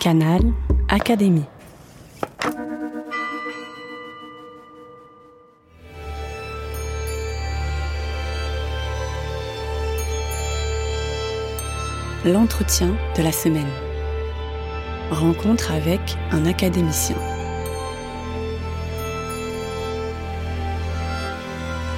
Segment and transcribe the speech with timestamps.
[0.00, 0.40] Canal
[0.88, 1.44] Académie.
[12.24, 13.68] L'entretien de la semaine.
[15.10, 17.16] Rencontre avec un académicien.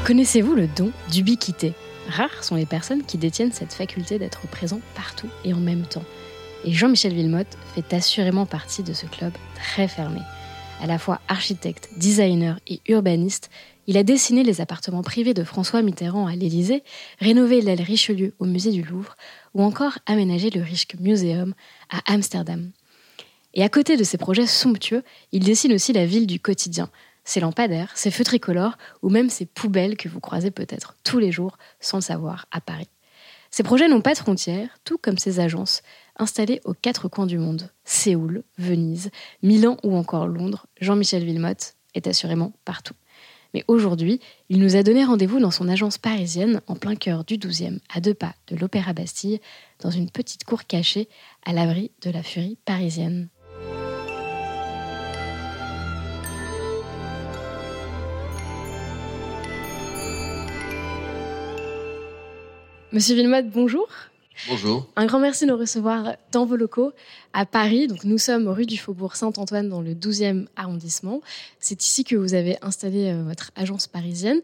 [0.04, 1.72] Connaissez-vous le don d'ubiquité?
[2.08, 6.02] Rares sont les personnes qui détiennent cette faculté d'être présent partout et en même temps.
[6.64, 10.20] Et Jean-Michel Villemotte fait assurément partie de ce club très fermé.
[10.80, 13.50] À la fois architecte, designer et urbaniste,
[13.88, 16.84] il a dessiné les appartements privés de François Mitterrand à l'Élysée,
[17.18, 19.16] rénové l'aile Richelieu au musée du Louvre
[19.54, 21.54] ou encore aménagé le Rijksmuseum Museum
[21.90, 22.70] à Amsterdam.
[23.54, 25.02] Et à côté de ces projets somptueux,
[25.32, 26.90] il dessine aussi la ville du quotidien,
[27.24, 31.32] ses lampadaires, ses feux tricolores ou même ses poubelles que vous croisez peut-être tous les
[31.32, 32.88] jours sans le savoir à Paris.
[33.54, 35.82] Ces projets n'ont pas de frontières, tout comme ces agences,
[36.16, 37.70] installées aux quatre coins du monde.
[37.84, 39.10] Séoul, Venise,
[39.42, 42.94] Milan ou encore Londres, Jean-Michel Villemotte est assurément partout.
[43.52, 47.36] Mais aujourd'hui, il nous a donné rendez-vous dans son agence parisienne, en plein cœur du
[47.36, 49.42] 12e, à deux pas de l'Opéra Bastille,
[49.80, 51.10] dans une petite cour cachée,
[51.44, 53.28] à l'abri de la furie parisienne.
[62.92, 63.88] Monsieur Villemotte, bonjour.
[64.48, 64.86] Bonjour.
[64.96, 66.92] Un grand merci de nous recevoir dans vos locaux
[67.32, 67.86] à Paris.
[67.88, 71.22] Donc, nous sommes rue du Faubourg Saint-Antoine dans le 12e arrondissement.
[71.58, 74.42] C'est ici que vous avez installé euh, votre agence parisienne.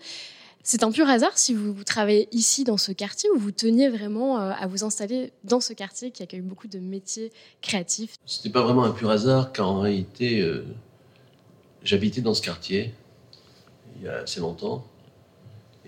[0.62, 4.40] C'est un pur hasard si vous, travaillez ici dans ce quartier ou vous teniez vraiment
[4.40, 8.50] euh, à vous installer dans ce quartier qui accueille beaucoup de métiers créatifs Ce n'était
[8.50, 10.64] pas vraiment un pur hasard car en réalité, euh,
[11.82, 12.94] j'habitais dans ce quartier
[13.96, 14.86] il y a assez longtemps.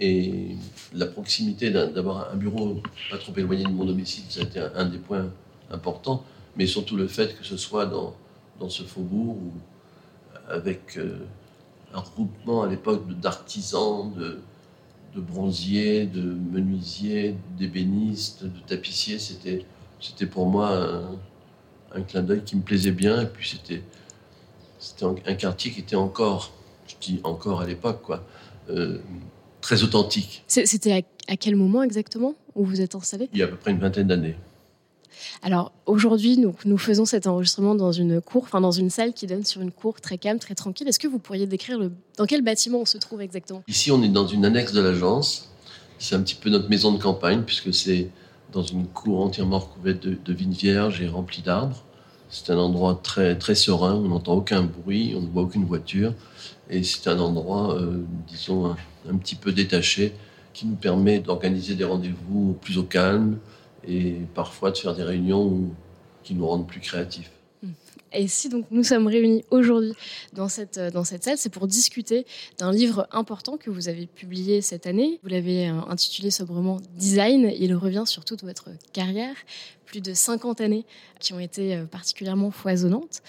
[0.00, 0.56] Et
[0.94, 4.86] la proximité d'avoir un bureau pas trop éloigné de mon domicile, ça a été un,
[4.86, 5.30] des points
[5.70, 6.24] importants.
[6.56, 8.14] Mais surtout le fait que ce soit dans,
[8.68, 9.36] ce faubourg,
[10.48, 11.18] avec euh,
[11.94, 14.40] un regroupement à l'époque d'artisans, de,
[15.20, 19.66] bronziers, de menuisiers, d'ébénistes, de tapissiers, c'était,
[20.26, 21.02] pour moi
[21.94, 23.22] un, clin d'œil qui me plaisait bien.
[23.22, 23.82] Et puis c'était,
[24.78, 26.52] c'était un, quartier qui était encore,
[26.86, 28.24] je dis encore à l'époque, quoi.
[28.70, 28.98] Euh,
[29.60, 30.44] très authentique.
[30.46, 33.28] C'était à, quel moment exactement où vous êtes installé?
[33.32, 34.36] Il y a à peu près une vingtaine d'années.
[35.42, 39.26] Alors aujourd'hui, nous, nous faisons cet enregistrement dans une cour, enfin dans une salle qui
[39.26, 40.88] donne sur une cour très calme, très tranquille.
[40.88, 43.62] Est-ce que vous pourriez décrire le, dans quel bâtiment on se trouve exactement?
[43.68, 45.48] Ici, on est dans une annexe de l'agence.
[45.98, 48.08] C'est un petit peu notre maison de campagne puisque c'est
[48.52, 51.84] dans une cour entièrement recouverte de, de vignes vierges et remplie d'arbres.
[52.30, 56.14] C'est un endroit très, très serein, on n'entend aucun bruit, on ne voit aucune voiture.
[56.70, 58.76] Et c'est un endroit, euh, disons,
[59.08, 60.12] un, petit peu détaché
[60.52, 63.38] qui nous permet d'organiser des rendez-vous plus au calme
[63.86, 65.70] et parfois de faire des réunions
[66.22, 67.30] qui nous rendent plus créatifs.
[68.12, 69.92] Et si donc nous sommes réunis aujourd'hui
[70.32, 72.26] dans cette, euh, dans cette salle, c'est pour discuter
[72.58, 75.20] d'un livre important que vous avez publié cette année.
[75.22, 77.52] Vous l'avez euh, intitulé sobrement Design.
[77.58, 79.34] Il revient sur toute votre carrière,
[79.86, 80.84] plus de 50 années
[81.20, 83.22] qui ont été euh, particulièrement foisonnantes.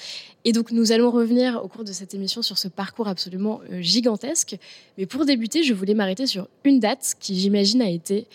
[0.46, 4.58] Et donc nous allons revenir au cours de cette émission sur ce parcours absolument gigantesque.
[4.98, 8.26] Mais pour débuter, je voulais m'arrêter sur une date qui, j'imagine, a été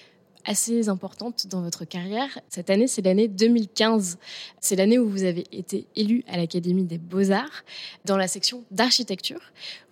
[0.47, 2.39] assez importante dans votre carrière.
[2.49, 4.19] Cette année, c'est l'année 2015.
[4.61, 7.65] C'est l'année où vous avez été élu à l'Académie des beaux-arts
[8.05, 9.41] dans la section d'architecture.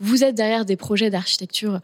[0.00, 1.80] Vous êtes derrière des projets d'architecture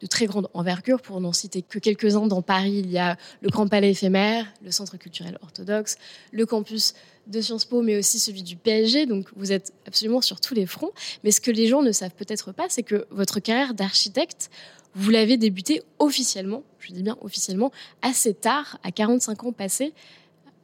[0.00, 1.00] de très grande envergure.
[1.00, 4.70] Pour n'en citer que quelques-uns, dans Paris, il y a le Grand Palais éphémère, le
[4.70, 5.96] Centre culturel orthodoxe,
[6.32, 6.94] le campus
[7.28, 9.06] de Sciences Po, mais aussi celui du PSG.
[9.06, 10.90] Donc vous êtes absolument sur tous les fronts.
[11.22, 14.50] Mais ce que les gens ne savent peut-être pas, c'est que votre carrière d'architecte,
[14.94, 17.72] vous l'avez débuté officiellement, je dis bien officiellement,
[18.02, 19.92] assez tard, à 45 ans passés.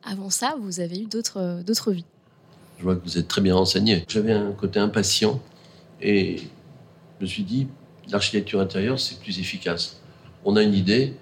[0.02, 2.04] Avant ça, vous avez eu d'autres, d'autres vies.
[2.78, 4.04] Je vois que vous êtes très bien renseigné.
[4.08, 5.40] J'avais un côté impatient
[6.00, 6.36] et
[7.18, 7.66] je me suis dit,
[8.08, 10.00] l'architecture intérieure, c'est plus efficace.
[10.44, 11.14] On a une idée,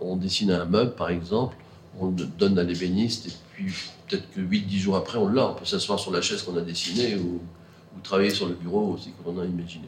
[0.00, 1.56] on dessine un meuble, par exemple,
[2.00, 3.72] on le donne à l'ébéniste et puis
[4.08, 5.50] peut-être que 8-10 jours après, on l'a.
[5.50, 7.40] On peut s'asseoir sur la chaise qu'on a dessinée ou,
[7.96, 9.86] ou travailler sur le bureau aussi qu'on a imaginé.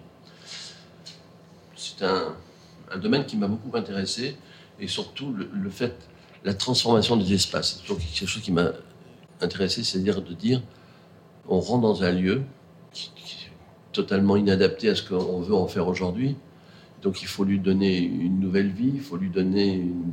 [1.74, 2.36] C'est un,
[2.90, 4.36] un domaine qui m'a beaucoup intéressé
[4.80, 5.94] et surtout le, fait,
[6.44, 7.82] la transformation des espaces.
[7.86, 8.72] C'est quelque chose qui m'a
[9.40, 10.62] intéressé, c'est-à-dire de dire,
[11.48, 12.42] on rentre dans un lieu
[12.92, 13.50] qui, est
[13.92, 16.36] totalement inadapté à ce qu'on veut en faire aujourd'hui.
[17.02, 20.12] Donc il faut lui donner une nouvelle vie, il faut lui donner une,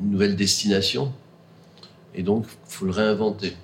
[0.00, 1.12] nouvelle destination.
[2.14, 3.54] Et donc il faut le réinventer.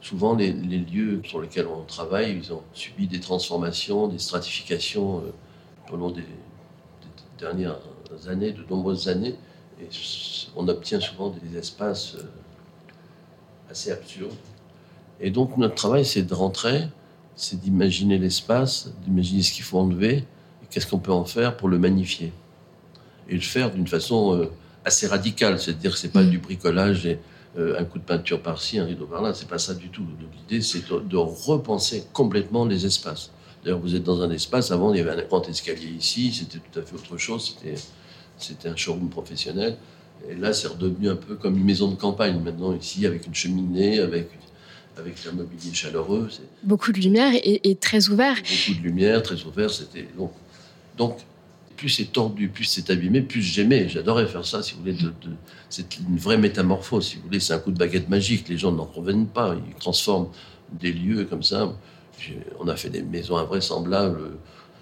[0.00, 5.92] Souvent, les, lieux sur lesquels on travaille, ils ont subi des transformations, des stratifications euh,
[5.92, 6.24] au long des,
[7.44, 7.78] dernières
[8.28, 9.34] années, de nombreuses années,
[9.80, 9.88] et
[10.56, 12.22] on obtient souvent des espaces euh,
[13.70, 14.32] assez absurdes.
[15.20, 16.88] Et donc notre travail, c'est de rentrer,
[17.36, 20.16] c'est d'imaginer l'espace, d'imaginer ce qu'il faut enlever,
[20.62, 22.32] et qu'est-ce qu'on peut en faire pour le magnifier.
[23.28, 24.50] Et le faire d'une façon euh,
[24.84, 26.30] assez radicale, c'est-à-dire que c'est pas Mm.
[26.30, 27.18] du bricolage et
[27.58, 30.04] euh, un coup de peinture par-ci, un rideau par-là, c'est pas ça du tout.
[30.36, 33.30] L'idée, c'est de repenser complètement les espaces.
[33.64, 36.58] D'ailleurs, vous êtes dans un espace, avant, il y avait un grand escalier ici, c'était
[36.58, 37.74] tout à fait autre chose, c'était,
[38.36, 39.76] c'était un showroom professionnel.
[40.28, 43.34] Et là, c'est redevenu un peu comme une maison de campagne, maintenant, ici, avec une
[43.34, 44.28] cheminée, avec,
[44.98, 46.28] avec un mobilier chaleureux.
[46.30, 48.34] C'est, Beaucoup de lumière et, et très ouvert.
[48.36, 49.70] beaucoup de lumière, très ouvert.
[49.70, 50.32] C'était donc,
[50.98, 51.18] donc
[51.76, 53.88] plus c'est tordu, plus c'est abîmé, plus j'aimais.
[53.88, 54.92] J'adorais faire ça, si vous voulez.
[54.92, 55.36] De, de-
[55.68, 57.40] c'est une vraie métamorphose, si vous voulez.
[57.40, 58.48] C'est un coup de baguette magique.
[58.48, 59.56] Les gens n'en reviennent pas.
[59.68, 60.28] Ils transforment
[60.72, 61.72] des lieux comme ça.
[62.58, 64.32] On a fait des maisons invraisemblables.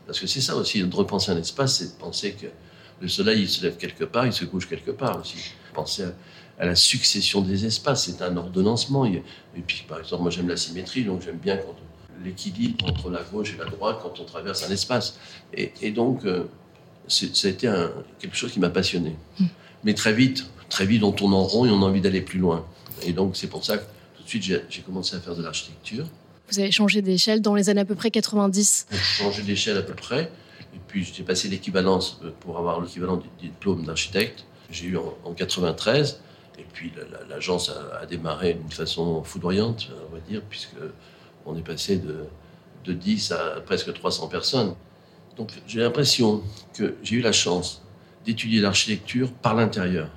[0.07, 2.47] Parce que c'est ça aussi, de repenser un espace, c'est de penser que
[3.01, 5.37] le soleil, il se lève quelque part, il se couche quelque part aussi.
[5.75, 6.13] Penser à,
[6.63, 9.05] à la succession des espaces, c'est un ordonnancement.
[9.07, 9.23] Et
[9.67, 11.75] puis, par exemple, moi j'aime la symétrie, donc j'aime bien quand
[12.25, 15.19] l'équilibre entre la gauche et la droite quand on traverse un espace.
[15.55, 16.45] Et, et donc, euh,
[17.09, 17.91] ça a été un-
[18.21, 19.17] quelque chose qui m'a passionné.
[19.85, 22.39] Mais très vite, très vite, on tourne en rond et on a envie d'aller plus
[22.39, 22.65] loin.
[23.05, 23.85] Et donc, c'est pour ça que
[24.17, 26.07] tout de suite, j'ai commencé à faire de l'architecture.
[26.53, 28.87] Vous avez changé d'échelle dans les années à peu près 90.
[28.91, 30.31] J'ai changé d'échelle à peu près.
[30.75, 34.45] Et puis, j'ai passé l'équivalence euh, pour avoir l'équivalent du diplôme d'architecte.
[34.71, 36.21] J'ai eu en, en 93.
[36.59, 40.77] Et puis, la- la- l'agence a, a démarré d'une façon foudroyante, on va dire, puisque
[41.47, 42.25] on est passé de,
[42.85, 44.75] de 10 à presque 300 personnes.
[45.39, 46.43] Donc, j'ai l'impression
[46.75, 47.81] que j'ai eu la chance
[48.27, 50.11] d'étudier l'architecture par l'intérieur.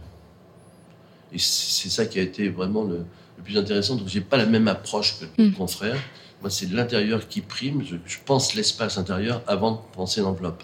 [1.32, 3.06] Et c'est ça qui a été vraiment le,
[3.38, 3.96] le plus intéressant.
[3.96, 5.26] Donc, j'ai pas la même approche que
[5.58, 5.98] mon frère.
[6.46, 7.82] Moi, c'est l'intérieur qui prime.
[7.84, 10.62] Je, je pense l'espace intérieur avant de penser l'enveloppe.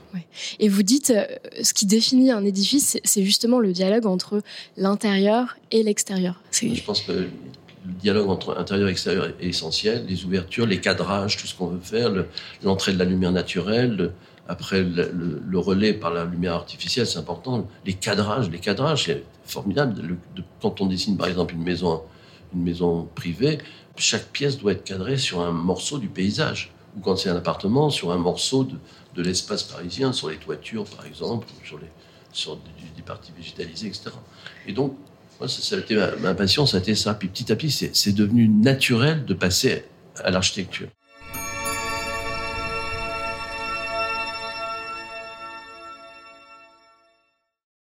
[0.60, 1.26] Et vous dites, euh,
[1.64, 4.44] ce qui définit un édifice, c'est- justement le dialogue entre
[4.78, 6.40] l'intérieur et l'extérieur.
[6.76, 7.30] Je pense que le
[8.00, 10.06] dialogue entre intérieur et extérieur est essentiel.
[10.08, 12.28] Les ouvertures, les cadrages, tout ce qu'on veut faire, le-
[12.64, 14.12] l'entrée de la lumière naturelle, le-
[14.48, 17.68] après le, le- le relais par la lumière artificielle, c'est important.
[17.88, 19.96] Les cadrages, les cadrages, c'est formidable.
[20.36, 22.04] De- quand on dessine par exemple une maison,
[22.54, 23.60] une maison privée,
[23.96, 26.74] chaque pièce doit être cadrée sur un morceau du paysage.
[26.98, 28.78] Ou quand c'est un appartement, sur un morceau de,
[29.16, 31.88] de l'espace parisien, sur les toitures par exemple, sur, les,
[32.34, 34.12] sur des, parties végétalisées, etc.
[34.68, 34.96] Et donc,
[35.40, 37.14] moi, ça, a été ma, ma passion, ça a été ça.
[37.14, 39.86] Puis petit à petit, c'est c'est devenu naturel de passer
[40.18, 40.88] à l'architecture.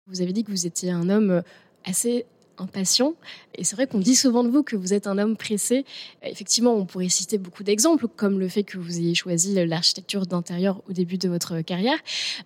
[0.07, 1.43] Vous avez dit que vous étiez un homme euh,
[1.85, 2.27] assez
[2.61, 3.15] impatient.
[3.55, 5.85] Et c'est vrai qu'on dit souvent de vous que vous êtes un homme pressé.
[6.23, 10.83] Effectivement, on pourrait citer beaucoup d'exemples, comme le fait que vous ayez choisi l'architecture d'intérieur
[10.89, 11.99] au début de votre carrière.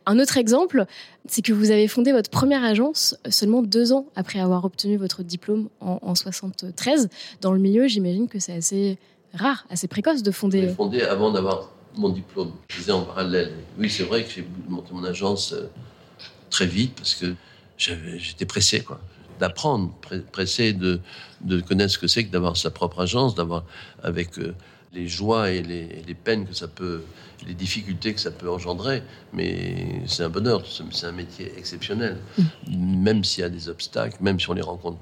[0.06, 0.86] Un autre exemple,
[1.26, 5.22] c'est que vous avez fondé votre première agence seulement deux ans après avoir obtenu votre
[5.22, 7.08] diplôme en, en 73.
[7.40, 8.98] Dans le milieu, j'imagine que c'est assez
[9.34, 10.68] rare, assez précoce de fonder.
[10.68, 12.52] fondé avant d'avoir mon diplôme.
[12.68, 13.52] Je faisais en parallèle.
[13.78, 15.68] Oui, c'est vrai que j'ai monté mon agence euh,
[16.50, 17.34] très vite parce que
[17.76, 19.00] j'étais pressé, quoi.
[19.40, 19.92] D'apprendre,
[20.32, 21.00] pressé de,
[21.40, 23.64] de connaître ce que c'est que d'avoir sa propre agence, d'avoir
[24.02, 24.54] avec euh,
[24.92, 27.02] les joies et les, les peines que ça peut,
[27.46, 29.02] les difficultés que ça peut engendrer.
[29.32, 32.18] Mais c'est un bonheur, c'est un métier exceptionnel.
[32.68, 34.98] Même s'il y a des obstacles, même si on les rencontre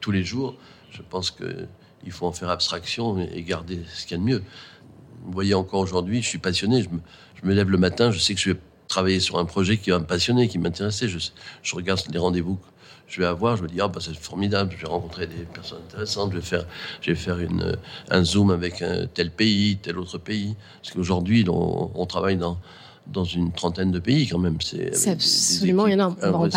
[0.00, 0.56] tous les jours,
[0.90, 1.66] je pense que
[2.04, 4.42] il faut en faire abstraction et garder ce qu'il y a de mieux.
[5.24, 6.82] Vous voyez encore aujourd'hui, je suis passionné.
[6.82, 7.00] Je me,
[7.40, 9.90] je me lève le matin, je sais que je vais travailler sur un projet qui
[9.90, 11.08] va me passionner, qui m'intéresser.
[11.08, 11.18] Je,
[11.62, 12.58] je regarde les rendez-vous
[13.06, 13.56] je vais avoir.
[13.56, 14.74] Je me dis, ah, bah, c'est formidable.
[14.76, 16.32] Je vais rencontrer des personnes intéressantes.
[16.32, 16.66] Je vais faire,
[17.00, 17.76] je vais faire une,
[18.10, 20.54] un zoom avec un tel pays, tel autre pays.
[20.82, 22.58] Parce qu'aujourd'hui, on, on travaille dans,
[23.06, 24.58] dans une trentaine de pays quand même.
[24.60, 26.16] C'est absolument énorme.
[26.22, 26.48] On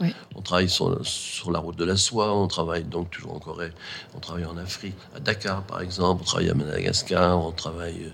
[0.00, 0.12] Oui.
[0.34, 3.70] On travaille sur, sur la route de la soie, on travaille donc toujours en Corée,
[4.14, 8.10] on travaille en Afrique, à Dakar par exemple, on travaille à Madagascar, on travaille euh,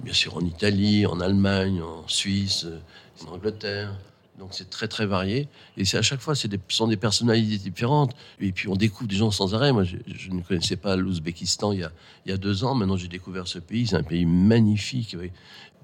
[0.00, 3.92] bien sûr en Italie, en Allemagne, en Suisse, euh, en Angleterre.
[4.38, 8.14] Donc c'est très très varié et c'est à chaque fois ce sont des personnalités différentes
[8.40, 9.72] et puis on découvre des gens sans arrêt.
[9.72, 9.96] Moi je,
[10.30, 11.90] ne connaissais pas l'Ouzbékistan il
[12.24, 12.74] il y a deux ans.
[12.74, 13.88] Maintenant j'ai découvert ce pays.
[13.88, 15.32] C'est un pays magnifique avec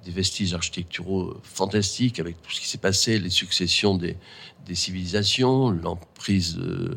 [0.05, 4.17] des vestiges architecturaux fantastiques avec tout ce qui s'est passé, les successions des,
[4.67, 6.97] des civilisations, l'emprise euh,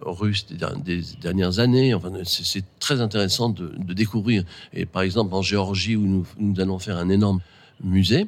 [0.00, 1.94] russe des, der- des dernières années.
[1.94, 4.42] Enfin, c'est c'est très intéressant de, de découvrir.
[4.72, 7.40] Et par exemple, en Géorgie, où nous, nous allons faire un énorme
[7.84, 8.26] musée,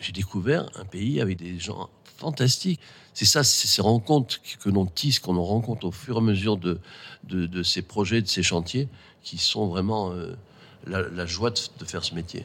[0.00, 2.80] j'ai découvert un pays avec des gens fantastiques.
[3.14, 6.56] C'est ça, c'est ces rencontres que, l'on tisse, qu'on rencontre au fur et à mesure
[6.56, 6.78] de,
[7.24, 8.88] de, ces projets, de ces chantiers,
[9.22, 10.36] qui sont vraiment euh,
[10.86, 12.44] la, joie de faire ce métier.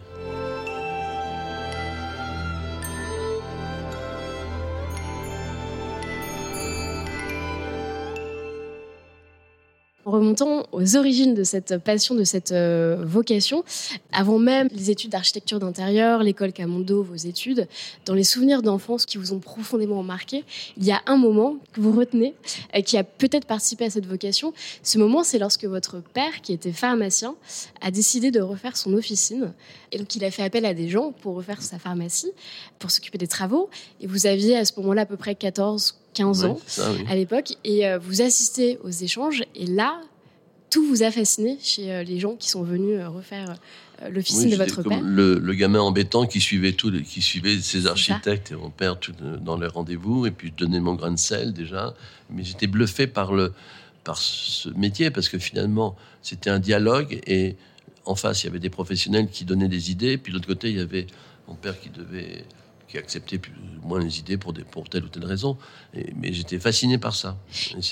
[10.21, 13.63] Remontant aux origines de cette passion, de cette euh, vocation,
[14.11, 17.67] avant même les études d'architecture d'intérieur, l'école Camondo, vos études,
[18.05, 20.43] dans les souvenirs d'enfance qui vous ont profondément marqué,
[20.77, 22.35] il y a un moment que vous retenez,
[22.75, 24.53] euh, qui a peut-être participé à cette vocation.
[24.83, 27.35] Ce moment, c'est lorsque votre père, qui était pharmacien,
[27.81, 29.53] a décidé de refaire son officine.
[29.91, 32.31] Et donc, il a fait appel à des gens pour refaire sa pharmacie,
[32.77, 33.69] pour s'occuper des travaux.
[33.99, 36.57] Et vous aviez à ce moment-là à peu près 14, 15 ans
[37.09, 37.53] à l'époque.
[37.63, 39.43] Et euh, vous assistez aux échanges.
[39.55, 39.99] Et là,
[40.71, 43.55] tout vous a fasciné chez euh, les gens qui sont venus euh, refaire
[44.09, 45.01] l'officine de votre père?
[45.03, 49.13] Le, le, gamin embêtant qui suivait tout, qui suivait ses architectes et mon père tout,
[49.41, 50.25] dans les rendez-vous.
[50.25, 51.93] Et puis je donnais mon grain de sel déjà.
[52.31, 53.53] Mais j'étais bluffé par le
[54.03, 57.55] par ce métier parce que finalement c'était un dialogue et
[58.05, 60.71] en face il y avait des professionnels qui donnaient des idées puis de l'autre côté
[60.71, 61.05] il y avait
[61.47, 62.45] mon père qui devait
[62.87, 65.57] qui acceptait plus ou moins les idées pour, des, pour telle ou telle raison.
[65.93, 67.37] mais j'étais fasciné par ça.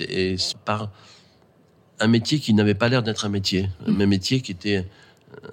[0.09, 0.91] Et, par
[1.99, 3.69] un métier qui n'avait pas l'air d'être un métier.
[3.87, 4.05] Un mmh.
[4.05, 4.85] métier qui était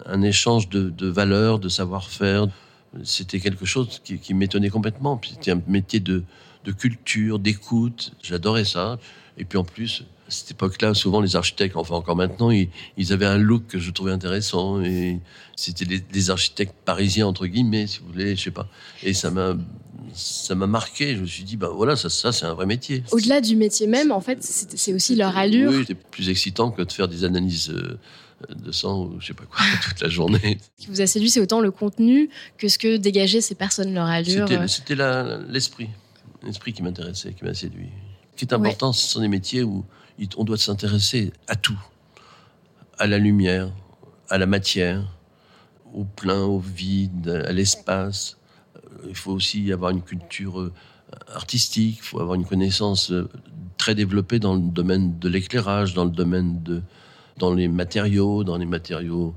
[0.07, 2.47] un échange de, de valeurs, de savoir-faire.
[3.05, 5.21] C'était quelque chose qui, qui m'étonnait complètement.
[5.29, 6.25] C'était un métier de,
[6.65, 8.13] de culture, d'écoute.
[8.23, 8.99] J'adorais ça.
[9.39, 13.13] Et puis en plus, à cette époque-là, souvent les architectes, enfin encore maintenant, ils, ils,
[13.13, 14.83] avaient un look que je trouvais intéressant.
[14.83, 15.21] Et
[15.57, 18.69] c'était des, architectes parisiens entre guillemets, si vous voulez, je sais pas.
[19.03, 19.57] Et ça m'a
[20.15, 21.17] ça m'a marqué.
[21.17, 23.03] Je me suis dit, ben voilà, ça, ça c'est un vrai métier.
[23.11, 25.71] Au-delà du métier même, en fait, c'est aussi leur allure.
[25.71, 27.99] Oui, c'est plus excitant que de faire des analyses euh,
[28.55, 30.59] de sang ou je sais pas quoi toute la journée.
[30.79, 33.95] Ce qui vous a séduit, c'est autant le contenu que ce que dégageaient ces personnes,
[33.95, 34.49] leur allure.
[34.69, 34.97] C'était
[35.49, 35.89] l'esprit,
[36.43, 37.91] l'esprit qui m'intéressait, qui m'a séduit.
[38.33, 39.85] Ce qui est important, ce sont des métiers où
[40.37, 41.79] on doit s'intéresser à tout,
[42.99, 43.73] à la lumière,
[44.29, 45.17] à la matière,
[45.95, 48.36] au plein, au vide, à l'espace.
[49.09, 50.73] Il faut aussi avoir une culture euh,
[51.35, 53.29] artistique, il faut avoir une connaissance euh,
[53.79, 56.83] très développée dans le domaine de l'éclairage, dans le domaine de,
[57.39, 59.35] dans les matériaux, dans les matériaux,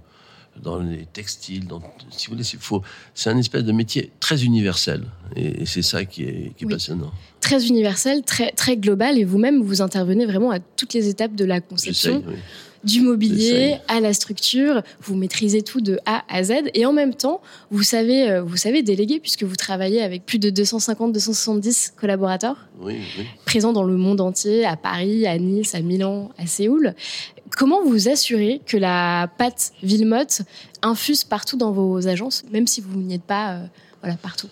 [0.62, 1.68] dans les textiles.
[1.68, 2.82] Dans, si vous voulez, faut,
[3.14, 5.04] c'est un espèce de métier très universel,
[5.36, 10.26] et, c'est ça qui est, passionnant très universel, très, très global, et vous-même, vous intervenez
[10.26, 12.24] vraiment à toutes les étapes de la conception.
[12.84, 17.14] Du mobilier à la structure, vous maîtrisez tout de A à Z et en même
[17.14, 22.70] temps, vous savez, euh, vous savez déléguer puisque vous travaillez avec plus de 250-270 collaborateurs
[23.46, 26.96] présents dans le monde entier, à Paris, à Nice, à Milan, à Séoul.
[27.58, 30.44] Comment vous assurez que la pâte Villemotte
[30.82, 33.66] infuse partout dans vos agences, même si vous n'y êtes pas euh,
[34.02, 34.48] voilà, partout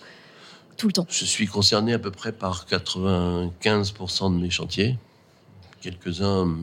[0.76, 1.06] tout le temps?
[1.08, 4.98] Je suis concerné à peu près par 95% de mes chantiers.
[5.80, 6.54] Quelques-uns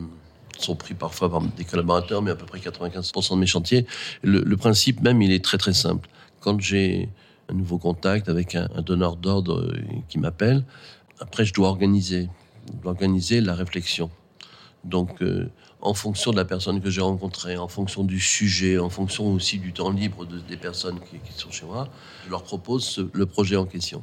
[0.64, 3.86] sont pris parfois par des collaborateurs, mais à peu près 95% de mes chantiers.
[4.22, 6.08] Le, principe même, il est très très simple.
[6.40, 7.08] Quand j'ai
[7.48, 10.64] un nouveau contact avec un, donneur d'ordre euh, qui m'appelle,
[11.20, 12.28] après je dois organiser,
[12.84, 14.10] organiser la réflexion.
[14.84, 18.88] Donc, euh, en fonction de la personne que j'ai rencontrée, en fonction du sujet, en
[18.88, 21.88] fonction aussi du temps libre des personnes qui, sont chez moi,
[22.24, 24.02] je leur propose le projet en question.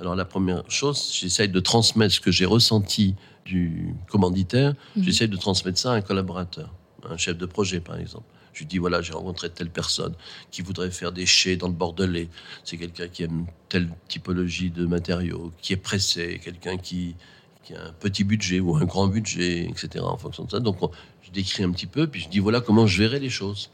[0.00, 3.14] Alors la première chose, j'essaye de transmettre ce que j'ai ressenti
[3.46, 5.04] du commanditaire, mhm.
[5.04, 6.74] j'essaye de transmettre ça à un collaborateur,
[7.08, 8.26] un chef de projet par exemple.
[8.52, 10.14] Je lui dis voilà, j'ai rencontré telle personne
[10.50, 12.28] qui voudrait faire des chais dans le Bordelais.
[12.64, 17.16] C'est quelqu'un qui aime telle typologie de matériaux, qui est pressé, quelqu'un qui,
[17.62, 20.02] qui a un petit budget ou un grand budget, etc.
[20.02, 20.60] En fonction de ça.
[20.60, 20.78] Donc,
[21.22, 23.68] je décris un petit peu, puis je dis voilà comment je verrai les choses.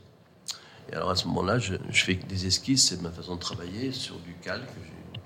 [0.90, 4.16] Et alors à ce moment-là, je, fais des esquisses, c'est ma façon de travailler sur
[4.16, 4.68] du calque.
[5.14, 5.20] J'ai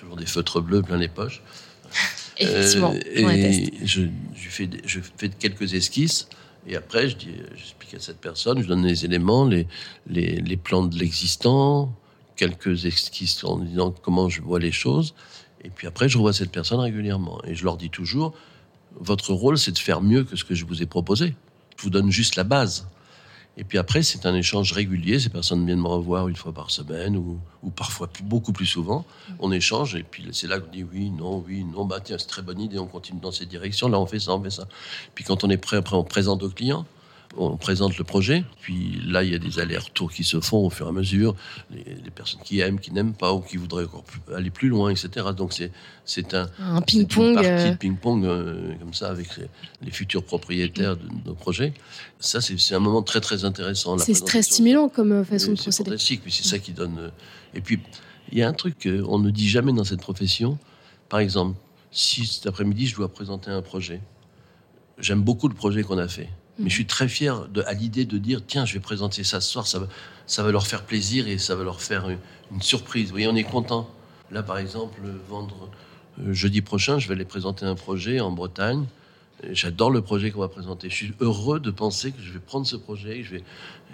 [0.00, 1.42] toujours des feutres bleus plein les poches.
[2.38, 2.92] Effectivement.
[2.92, 4.02] Euh, et je,
[4.34, 6.28] je, fais, je fais quelques esquisses.
[6.66, 9.66] Et après, je dis, j'explique à cette personne, je donne les éléments, les,
[10.06, 11.94] les, les plans de l'existant,
[12.36, 15.14] quelques esquisses en disant comment je vois les choses.
[15.62, 17.40] Et puis après, je revois cette personne régulièrement.
[17.46, 18.34] Et je leur dis toujours,
[18.98, 21.34] votre rôle, c'est de faire mieux que ce que je vous ai proposé.
[21.76, 22.86] Je vous donne juste la base.
[23.56, 25.20] Et puis après, c'est un échange régulier.
[25.20, 27.38] Ces personnes viennent me revoir une fois par semaine ou,
[27.76, 29.04] parfois beaucoup plus souvent.
[29.38, 32.26] On échange et puis c'est là qu'on dit oui, non, oui, non, bah tiens, c'est
[32.26, 33.88] très bonne idée, on continue dans cette direction.
[33.88, 34.66] Là, on fait ça, on fait ça.
[35.14, 36.84] Puis quand on est prêt, après, on présente au client
[37.36, 40.70] on présente le projet, puis là, il y a des allers-retours qui se font au
[40.70, 41.34] fur et à mesure,
[41.70, 45.26] les, personnes qui aiment, qui n'aiment pas, ou qui voudraient encore aller plus loin, etc.
[45.36, 45.52] Donc
[46.04, 47.74] c'est un, un ping-pong, euh.
[47.74, 49.28] ping-pong euh, comme ça avec
[49.82, 51.72] les, futurs propriétaires de nos projets.
[52.20, 53.98] Ça, c'est un moment très très intéressant.
[53.98, 55.72] C'est très stimulant comme euh, façon de procéder.
[55.72, 57.10] C'est fantastique, puis c'est ça qui donne.
[57.54, 57.80] Et puis
[58.32, 60.58] il y a un truc qu'on ne dit jamais dans cette profession.
[61.08, 61.58] Par exemple,
[61.90, 64.00] si cet après-midi je dois présenter un projet,
[64.98, 66.28] j'aime beaucoup le projet qu'on a fait.
[66.58, 69.40] Mais je suis très fier de, à l'idée de dire tiens, je vais présenter ça
[69.40, 69.88] ce soir, ça va,
[70.26, 72.18] ça va leur faire plaisir et ça va leur faire une,
[72.60, 73.06] surprise.
[73.06, 73.90] Vous voyez, on est content.
[74.30, 75.68] Là, par exemple, vendre
[76.20, 78.86] euh, jeudi prochain, je vais aller présenter un projet en Bretagne
[79.52, 80.88] J'adore le projet qu'on va présenter.
[80.88, 83.42] Je suis heureux de penser que je vais prendre ce projet, je vais,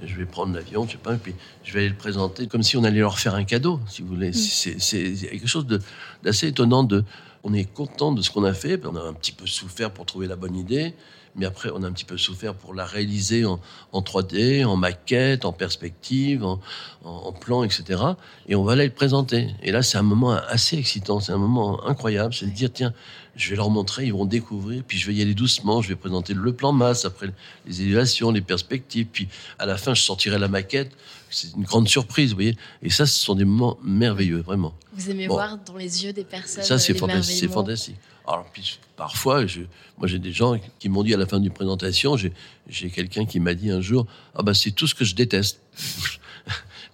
[0.04, 2.62] je vais prendre l'avion, je sais pas, et puis je vais aller le présenter comme
[2.62, 4.32] si on allait leur faire un cadeau, si vous voulez.
[4.32, 5.66] C'est quelque chose
[6.22, 6.84] d'assez étonnant.
[6.84, 7.04] De,
[7.42, 10.06] on est content de ce qu'on a fait, on a un petit peu souffert pour
[10.06, 10.94] trouver la bonne idée,
[11.36, 13.60] mais après, on a un petit peu souffert pour la réaliser en,
[13.92, 18.02] 3D, en maquette, en perspective, en, plan, etc.
[18.48, 19.48] Et on va aller le présenter.
[19.62, 22.34] Et là, c'est un moment assez excitant, c'est un moment incroyable.
[22.34, 22.92] C'est de dire, tiens,
[23.36, 25.96] je vais leur montrer, ils vont découvrir, puis je vais y aller doucement, je vais
[25.96, 27.30] présenter le plan masse, après
[27.66, 30.90] les élévations, les perspectives, puis à la fin, je sortirai la maquette.
[31.30, 32.56] C'est une grande surprise, vous voyez.
[32.82, 34.74] Et ça, ce sont des moments merveilleux, vraiment.
[34.92, 36.64] Vous aimez voir dans les yeux des personnes.
[36.64, 37.50] Ça, c'est fantastique.
[38.26, 39.62] Alors, puis, parfois, je,
[39.98, 43.40] moi, j'ai des gens qui m'ont dit à la fin d'une présentation, j'ai quelqu'un qui
[43.40, 45.60] m'a dit un jour, ah ben, c'est tout ce que je déteste.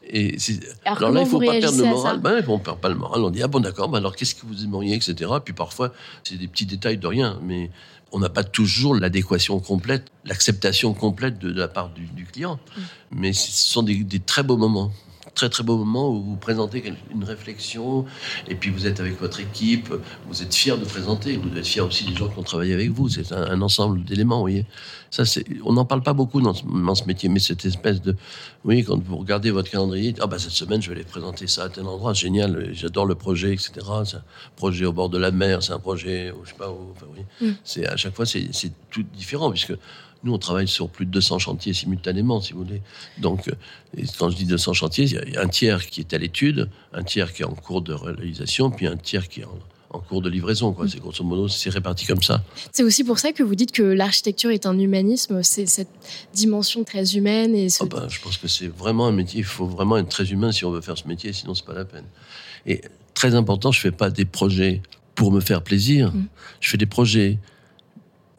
[0.09, 0.37] Et
[0.85, 2.21] alors, là, il faut pas perdre le moral.
[2.21, 3.25] Ben, on perd pas le moral.
[3.25, 3.89] On dit ah bon d'accord.
[3.89, 5.29] Ben alors qu'est-ce que vous aimeriez, etc.
[5.45, 5.93] Puis parfois
[6.23, 7.73] c'est des petits détails de rien, mais
[8.13, 12.55] on n'a pas toujours l'adéquation complète, l'acceptation complète de, la part du, client.
[12.55, 12.81] Mm.
[13.11, 14.93] Mais ce sont des très beaux moments
[15.37, 18.07] très très beau moment où vous présentez une réflexion
[18.49, 19.93] et puis vous êtes avec votre équipe,
[20.27, 22.91] vous êtes fier de présenter, vous êtes fier aussi des gens qui ont travaillé avec
[22.91, 23.09] vous.
[23.09, 24.67] C'est un, ensemble d'éléments, vous voyez.
[25.11, 28.01] Ça, c'est, on n'en parle pas beaucoup dans ce, dans ce, métier, mais cette espèce
[28.01, 28.17] de,
[28.65, 31.65] oui, quand vous regardez votre calendrier, ah bah cette semaine je vais aller présenter ça
[31.65, 33.73] à tel endroit, génial, j'adore le projet, etc.
[34.05, 34.25] C'est un
[34.57, 37.23] projet au bord de la mer, c'est un projet, je sais pas où, enfin, oui.
[37.47, 37.55] Mm.
[37.63, 39.75] C'est à chaque fois c'est, c'est tout différent puisque
[40.25, 42.83] nous, on travaille sur plus de 200 chantiers simultanément, si vous voulez.
[43.19, 46.19] Donc, euh, quand je dis 200 chantiers, il y a un tiers qui est à
[46.19, 50.01] l'étude, un tiers qui est en cours de réalisation, puis un tiers qui est en,
[50.09, 50.75] cours de livraison.
[50.75, 50.89] Quoi.
[50.89, 52.45] C'est grosso modo, c'est réparti comme ça.
[52.71, 55.89] C'est aussi pour ça que vous dites que l'architecture est un humanisme, c'est cette
[56.35, 57.55] dimension très humaine.
[57.55, 60.31] Et oh ben, je pense que c'est vraiment un métier, il faut vraiment être très
[60.31, 62.05] humain si on veut faire ce métier, sinon c'est pas la peine.
[62.67, 62.83] Et
[63.15, 64.83] très important, je fais pas des projets
[65.15, 66.27] pour me faire plaisir, mmh.
[66.61, 67.39] je fais des projets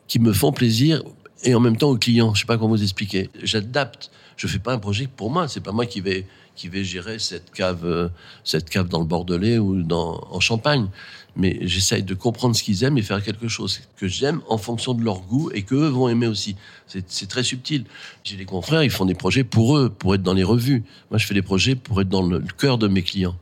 [0.08, 1.02] qui me font plaisir
[1.44, 2.34] et en même temps au client.
[2.34, 3.30] Je sais pas comment vous expliquer.
[3.44, 4.12] J'adapte.
[4.36, 5.48] Je fais pas un projet pour moi.
[5.48, 6.26] C'est pas moi qui vais
[6.58, 8.10] qui vais gérer cette cave, euh,
[8.44, 10.88] cette cave dans le Bordelais ou dans, en Champagne.
[11.36, 14.96] Mais j'essaye de comprendre ce qu'ils aiment et faire quelque chose que j'aime en fonction
[14.96, 16.56] de leur goût et qu'eux vont aimer aussi.
[16.88, 17.86] C'est très subtil.
[18.24, 20.84] J'ai des confrères, ils font des projets pour eux, pour être dans les revues.
[21.12, 23.36] Moi, je fais des projets pour être dans le cœur de mes clients.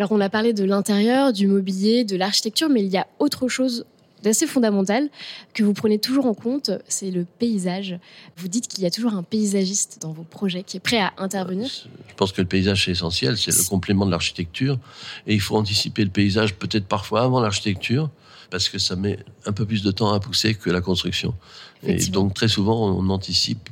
[0.00, 3.48] Alors on a parlé de l'intérieur, du mobilier, de l'architecture, mais il y a autre
[3.48, 3.84] chose
[4.22, 5.10] d'assez fondamental
[5.52, 7.98] que vous prenez toujours en compte, c'est le paysage.
[8.38, 11.12] Vous dites qu'il y a toujours un paysagiste dans vos projets qui est prêt à
[11.18, 11.68] intervenir.
[12.08, 14.78] Je pense que le paysage c'est essentiel, c'est le complément de l'architecture
[15.26, 18.08] et il faut anticiper le paysage peut-être parfois avant l'architecture
[18.48, 21.34] parce que ça met un peu plus de temps à pousser que la construction.
[21.82, 23.68] Et donc très souvent on anticipe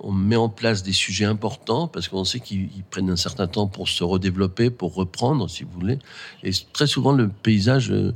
[0.00, 3.66] on met en place des sujets importants parce qu'on sait qu'ils prennent un certain temps
[3.66, 5.98] pour se redévelopper, pour reprendre, si vous voulez.
[6.42, 8.14] Et très souvent, le paysage, euh,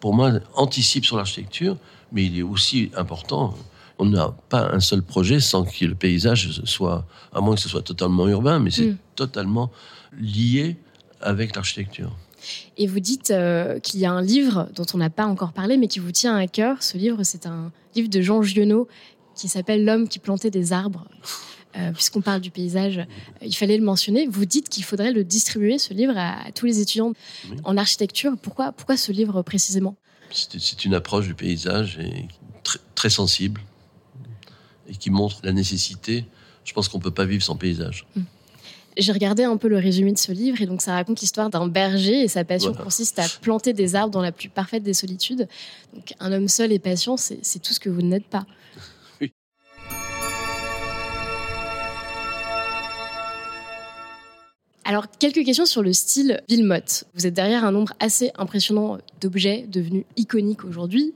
[0.00, 1.76] pour moi, anticipe sur l'architecture,
[2.12, 3.54] mais il est aussi important.
[3.98, 7.68] On n'a pas un seul projet sans que le paysage soit, à moins que ce
[7.68, 8.98] soit totalement urbain, mais c'est mm.
[9.16, 9.70] totalement
[10.18, 10.76] lié
[11.20, 12.12] avec l'architecture.
[12.76, 15.76] Et vous dites euh, qu'il y a un livre dont on n'a pas encore parlé,
[15.78, 16.82] mais qui vous tient à cœur.
[16.82, 18.86] Ce livre, c'est un livre de Jean Giono
[19.36, 21.06] qui s'appelle L'homme qui plantait des arbres.
[21.76, 23.04] Euh, puisqu'on parle du paysage, euh,
[23.42, 24.26] il fallait le mentionner.
[24.26, 27.12] Vous dites qu'il faudrait le distribuer, ce livre, à, tous les étudiants
[27.64, 28.32] en architecture.
[28.40, 29.94] Pourquoi, pourquoi ce livre précisément?
[30.30, 32.28] C'est une approche du paysage et
[32.94, 33.60] très, sensible
[34.88, 36.24] et qui montre la nécessité.
[36.64, 38.06] Je pense qu'on ne peut pas vivre sans paysage.
[38.16, 38.22] Hmm.
[38.96, 41.68] J'ai regardé un peu le résumé de ce livre et donc ça raconte l'histoire d'un
[41.68, 45.48] berger et sa passion consiste à planter des arbres dans la plus parfaite des solitudes.
[45.92, 48.46] Donc un homme seul et patient, c'est tout ce que vous n'êtes pas.
[54.88, 57.06] Alors, quelques questions sur le style Villemotte.
[57.14, 61.12] Vous êtes derrière un nombre assez impressionnant d'objets devenus iconiques aujourd'hui.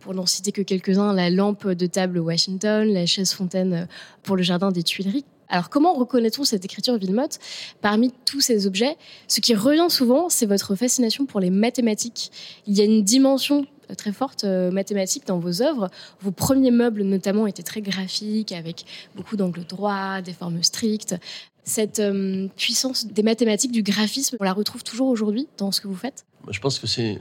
[0.00, 3.88] Pour n'en citer que quelques-uns, la lampe de table Washington, la chaise fontaine
[4.24, 5.24] pour le jardin des Tuileries.
[5.48, 7.38] Alors, comment reconnaît-on cette écriture Villemotte
[7.80, 8.94] parmi tous ces objets?
[9.26, 12.30] Ce qui revient souvent, c'est votre fascination pour les mathématiques.
[12.66, 15.88] Il y a une dimension très forte euh, mathématique dans vos œuvres.
[16.20, 18.84] Vos premiers meubles, notamment, étaient très graphiques, avec
[19.14, 21.16] beaucoup d'angles droits, des formes strictes.
[21.64, 25.88] Cette euh, puissance des mathématiques, du graphisme, on la retrouve toujours aujourd'hui dans ce que
[25.88, 26.26] vous faites?
[26.50, 27.18] Je pense que c'est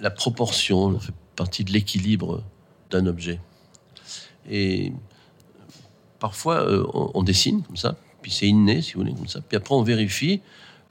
[0.00, 2.42] la proportion, ça fait partie de l'équilibre
[2.90, 3.40] d'un objet.
[4.48, 4.92] Et
[6.18, 9.40] parfois, euh, on, dessine comme ça, puis c'est inné, si vous voulez, comme ça.
[9.40, 10.40] Puis après, on vérifie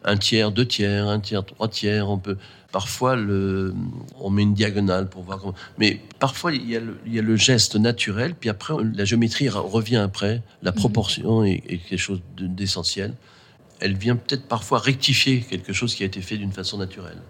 [0.03, 2.09] un tiers, deux tiers, un tiers, trois tiers.
[2.09, 2.37] On peut
[2.71, 3.73] parfois le,
[4.19, 5.55] on met une diagonale pour voir comment.
[5.77, 9.05] Mais parfois il y, a le, il y a le geste naturel, puis après la
[9.05, 10.41] géométrie revient après.
[10.61, 13.13] La proportion est, est quelque chose de- d'essentiel.
[13.79, 17.21] Elle vient peut-être parfois rectifier quelque chose qui a été fait d'une façon naturelle.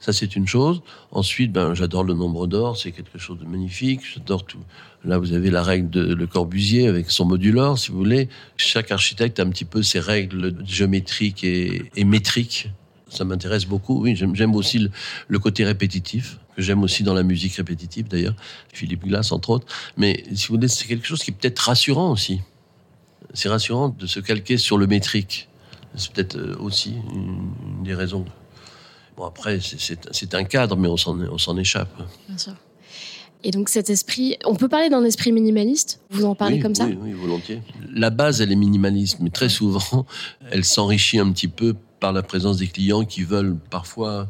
[0.00, 0.82] Ça, c'est une chose.
[1.12, 4.00] Ensuite, ben, j'adore le nombre d'or, c'est quelque chose de magnifique.
[4.14, 4.58] J'adore tout.
[5.04, 8.28] Là, vous avez la règle de Le Corbusier avec son modulor, si vous voulez.
[8.56, 12.68] Chaque architecte a un petit peu ses règles géométriques et, métriques.
[13.08, 14.02] Ça m'intéresse beaucoup.
[14.02, 14.90] Oui, j'aime j'aime aussi le,
[15.28, 18.34] le côté répétitif, que j'aime aussi dans la musique répétitive d'ailleurs.
[18.72, 19.66] Philippe Glass, entre autres.
[19.96, 22.40] Mais si vous voulez, c'est quelque chose qui est peut-être rassurant aussi.
[23.34, 25.48] C'est rassurant de se calquer sur le métrique.
[25.94, 28.24] C'est peut-être euh, aussi une, des raisons.
[29.16, 31.90] Bon, après, c'est- un cadre, mais on s'en on s'en échappe.
[32.28, 32.54] Bien sûr.
[33.44, 36.00] Et donc cet esprit, on peut parler d'un esprit minimaliste?
[36.10, 36.84] Vous en parlez oui, comme ça?
[36.86, 37.60] oui, oui, volontiers.
[37.92, 40.06] La base, elle est minimaliste, mais très souvent,
[40.50, 44.28] elle s'enrichit un petit peu par la présence des clients qui veulent parfois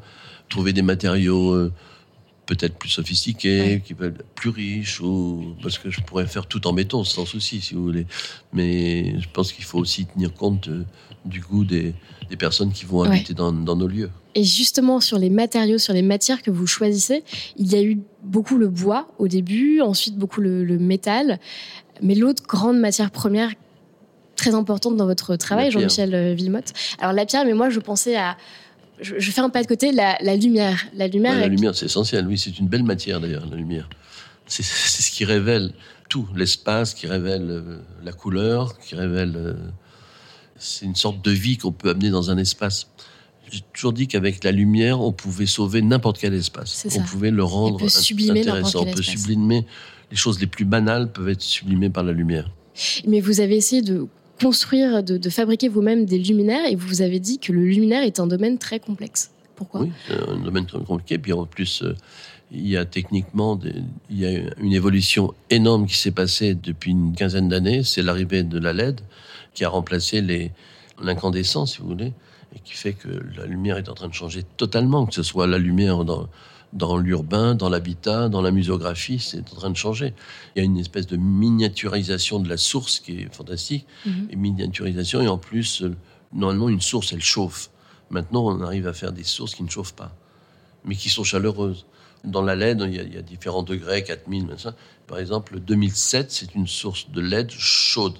[0.49, 1.73] trouver des matériaux euh,
[2.55, 3.83] peut-être plus sophistiqués, Ouais.
[3.85, 7.61] qui veulent plus riches, ou parce que je pourrais faire tout en béton sans souci,
[7.61, 8.07] si vous voulez.
[8.53, 10.85] Mais je pense qu'il faut aussi tenir compte euh,
[11.25, 11.95] du goût des,
[12.29, 13.09] des personnes qui vont Ouais.
[13.09, 14.11] habiter dans, dans nos lieux.
[14.35, 17.23] Et justement, sur les matériaux, sur les matières que vous choisissez,
[17.57, 21.39] il y a eu beaucoup le bois au début, ensuite beaucoup le, le métal.
[22.03, 23.51] Mais l'autre grande matière première
[24.37, 25.71] très importante dans votre travail.
[25.71, 26.73] Jean-Michel euh, Villemotte.
[26.99, 28.37] Alors la pierre, mais moi je pensais à...
[29.03, 30.85] Je, je fais un pas de côté, la, la lumière.
[30.95, 32.27] La lumière, Ouais, la lumière, c'est essentiel.
[32.27, 33.89] Oui, c'est une belle matière d'ailleurs, la lumière.
[34.47, 35.73] C'est ce qui révèle
[36.09, 39.33] tout, l'espace, qui révèle euh, la couleur, qui révèle.
[39.37, 39.55] euh,
[40.59, 42.87] c'est une sorte de vie qu'on peut amener dans un espace.
[43.51, 46.71] J'ai toujours dit qu'avec la lumière, on pouvait sauver n'importe quel espace.
[46.73, 47.01] C'est ça.
[47.01, 48.85] On pouvait le rendre peut sublimer intéressant.
[48.85, 49.67] quel On peut sublimer.
[50.11, 52.51] Les choses les plus banales peuvent être sublimées par la lumière.
[53.07, 54.07] Mais vous avez essayé de
[54.43, 58.27] construire, de, fabriquer vous-même des luminaires et vous avez dit que le luminaire est un
[58.27, 59.31] domaine très complexe.
[59.57, 59.83] Pourquoi?
[59.83, 59.93] Oui,
[60.29, 61.19] un domaine très compliqué.
[61.19, 61.95] Puis en plus, euh,
[62.51, 63.59] il y a techniquement
[64.11, 67.83] il y a une évolution énorme qui s'est passée depuis une quinzaine d'années.
[67.83, 69.01] C'est l'arrivée de la LED
[69.55, 70.51] qui a remplacé les-
[71.03, 72.13] l'incandescent, si vous voulez,
[72.55, 75.47] et qui fait que la lumière est en train de changer totalement, que ce soit
[75.47, 76.29] la lumière dans,
[76.73, 80.15] dans l'urbain, dans l'habitat, dans la muséographie, c'est en train de changer.
[80.55, 84.29] Il y a une espèce de miniaturisation de la source qui est fantastique, Mhm.
[84.31, 85.95] et miniaturisation, et en plus, euh,
[86.33, 87.71] normalement, une source, elle chauffe.
[88.11, 90.15] Maintenant, on arrive à faire des sources qui ne chauffent pas,
[90.85, 91.85] mais qui sont chaleureuses.
[92.25, 94.75] Dans la LED, il y a, il y a différents degrés, 4000, machin.
[95.07, 98.15] Par exemple, le 2007, c'est une source de LED chaude.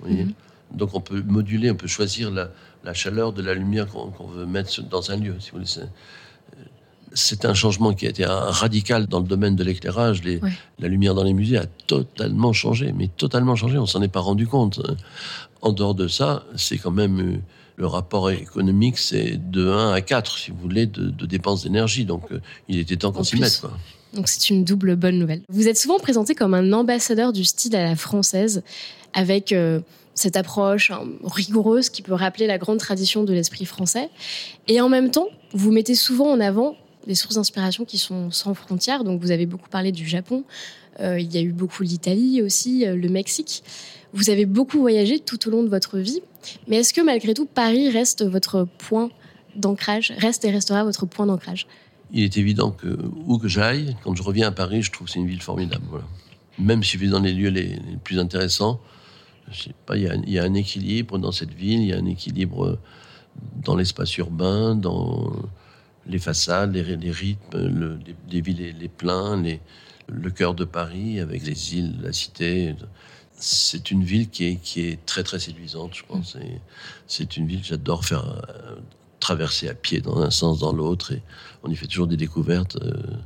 [0.00, 0.32] vous voyez Mhm.
[0.74, 2.50] Donc, on peut moduler, on peut choisir la,
[2.84, 5.34] la chaleur de la lumière qu'on qu'on veut mettre dans un lieu.
[5.40, 5.86] Si vous voulez.
[7.18, 10.22] C'est- un changement qui a été radical dans le domaine de l'éclairage.
[10.22, 10.40] Les-.
[10.78, 13.78] La lumière dans les musées a totalement changé, mais totalement changé.
[13.78, 14.80] On s'en est pas rendu compte.
[15.62, 17.40] En dehors de ça, c'est quand même
[17.76, 22.04] le rapport économique, c'est de 1 à 4, si vous voulez, de, de dépenses d'énergie.
[22.04, 23.58] Donc, euh, il était temps qu'on s'y mette.
[23.60, 23.70] quoi.
[24.14, 25.42] Donc c'est une double bonne nouvelle.
[25.50, 28.62] Vous êtes souvent présenté comme un ambassadeur du style à la française,
[29.12, 29.80] avec euh,
[30.14, 34.08] cette approche hein, rigoureuse qui peut rappeler la grande tradition de l'esprit français.
[34.66, 36.74] Et en même temps, vous mettez souvent en avant
[37.06, 39.04] des sources d'inspiration qui sont sans frontières.
[39.04, 40.44] Donc vous avez beaucoup parlé du Japon,
[41.00, 43.62] euh, il y a eu beaucoup l'Italie aussi, euh, le Mexique.
[44.12, 46.20] Vous avez beaucoup voyagé tout au long de votre vie.
[46.66, 49.10] Mais est-ce que malgré tout, Paris reste votre point
[49.54, 51.66] d'ancrage, reste et restera votre point d'ancrage?
[52.12, 55.12] Il est évident que où que j'aille, quand je reviens à Paris, je trouve que
[55.12, 55.84] c'est une ville formidable.
[56.58, 58.80] Même si je vais dans les lieux les, plus intéressants,
[59.94, 62.06] il y, a, il y a un équilibre dans cette ville, il y a un
[62.06, 62.78] équilibre
[63.62, 65.32] dans l'espace urbain, dans
[66.08, 69.60] les façades, les, rythmes, le, les, les villes, les, pleins, les,
[70.08, 72.74] le cœur de Paris avec les îles, la cité.
[73.32, 76.36] C'est une ville qui est, qui est très très séduisante, je pense.
[77.06, 78.76] C'est une ville que j'adore faire euh,
[79.20, 81.12] traverser à pied dans un sens, dans l'autre.
[81.12, 81.22] Et
[81.62, 82.76] on y fait toujours des découvertes.
[82.82, 83.16] euh,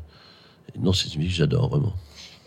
[0.75, 1.95] et non, c'est une ville que j'adore vraiment.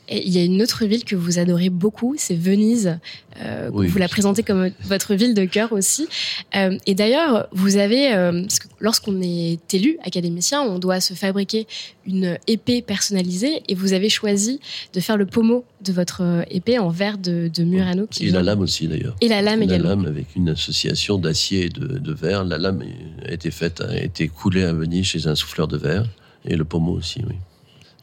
[0.07, 2.99] Et il y a une autre ville que vous adorez beaucoup, c'est Venise.
[3.41, 3.87] Euh, Oui.
[3.87, 6.07] Vous la présentez comme votre ville de cœur aussi.
[6.55, 8.43] Euh, et d'ailleurs, vous avez, euh,
[8.79, 11.65] lorsqu'on est élu académicien, on doit se fabriquer
[12.05, 13.61] une épée personnalisée.
[13.67, 14.59] Et vous avez choisi
[14.93, 18.07] de faire le pommeau de votre épée en verre de, de Murano.
[18.09, 19.15] Qui Et la lame aussi d'ailleurs.
[19.21, 19.89] Et la lame La également.
[19.89, 22.43] lame avec une association d'acier et de, de verre.
[22.45, 22.83] La lame
[23.27, 26.05] a été faite, a été coulée à Venise chez un souffleur de verre.
[26.47, 27.35] Et le pommeau aussi, oui.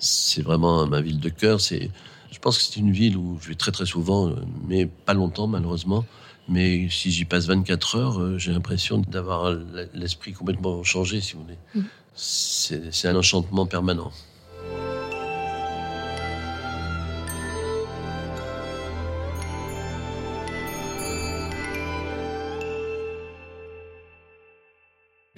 [0.05, 1.61] C'est vraiment ma ville de cœur.
[1.61, 1.91] C'est,
[2.33, 4.35] je pense que c'est une ville où je vais très très souvent,
[4.67, 6.05] mais pas longtemps malheureusement.
[6.49, 9.57] Mais si j'y passe 24 heures, euh, j'ai l'impression d'avoir
[9.95, 11.59] l'esprit complètement changé, si vous voulez.
[11.77, 11.83] Mm.
[12.15, 14.11] C'est c'est un enchantement permanent.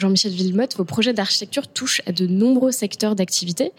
[0.04, 3.72] Jean-Michel Villemotte, vos projets d'architecture touchent à de nombreux secteurs d'activité.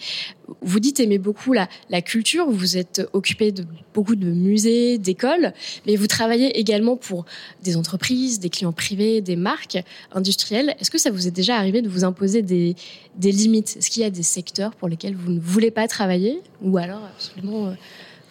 [0.62, 5.54] Vous dites aimer beaucoup la, la culture, vous êtes occupé de beaucoup de musées, d'écoles,
[5.86, 7.26] mais vous travaillez également pour
[7.62, 9.78] des entreprises, des clients privés, des marques
[10.12, 10.76] industrielles.
[10.80, 12.76] Est-ce que ça vous est déjà arrivé de vous imposer des,
[13.18, 13.78] des limites?
[13.78, 17.04] Est-ce qu'il y a des secteurs pour lesquels vous ne voulez pas travailler ou alors
[17.16, 17.74] absolument euh,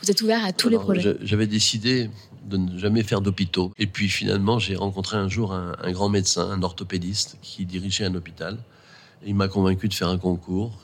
[0.02, 1.14] vous êtes ouvert à tous les projets?
[1.22, 2.10] J'avais décidé
[2.44, 3.72] de ne jamais faire d'hôpitaux.
[3.78, 8.14] Et puis finalement, j'ai rencontré un jour un, grand médecin, un orthopédiste, qui dirigeait un
[8.14, 8.58] hôpital.
[9.26, 10.78] il m'a convaincu de faire un concours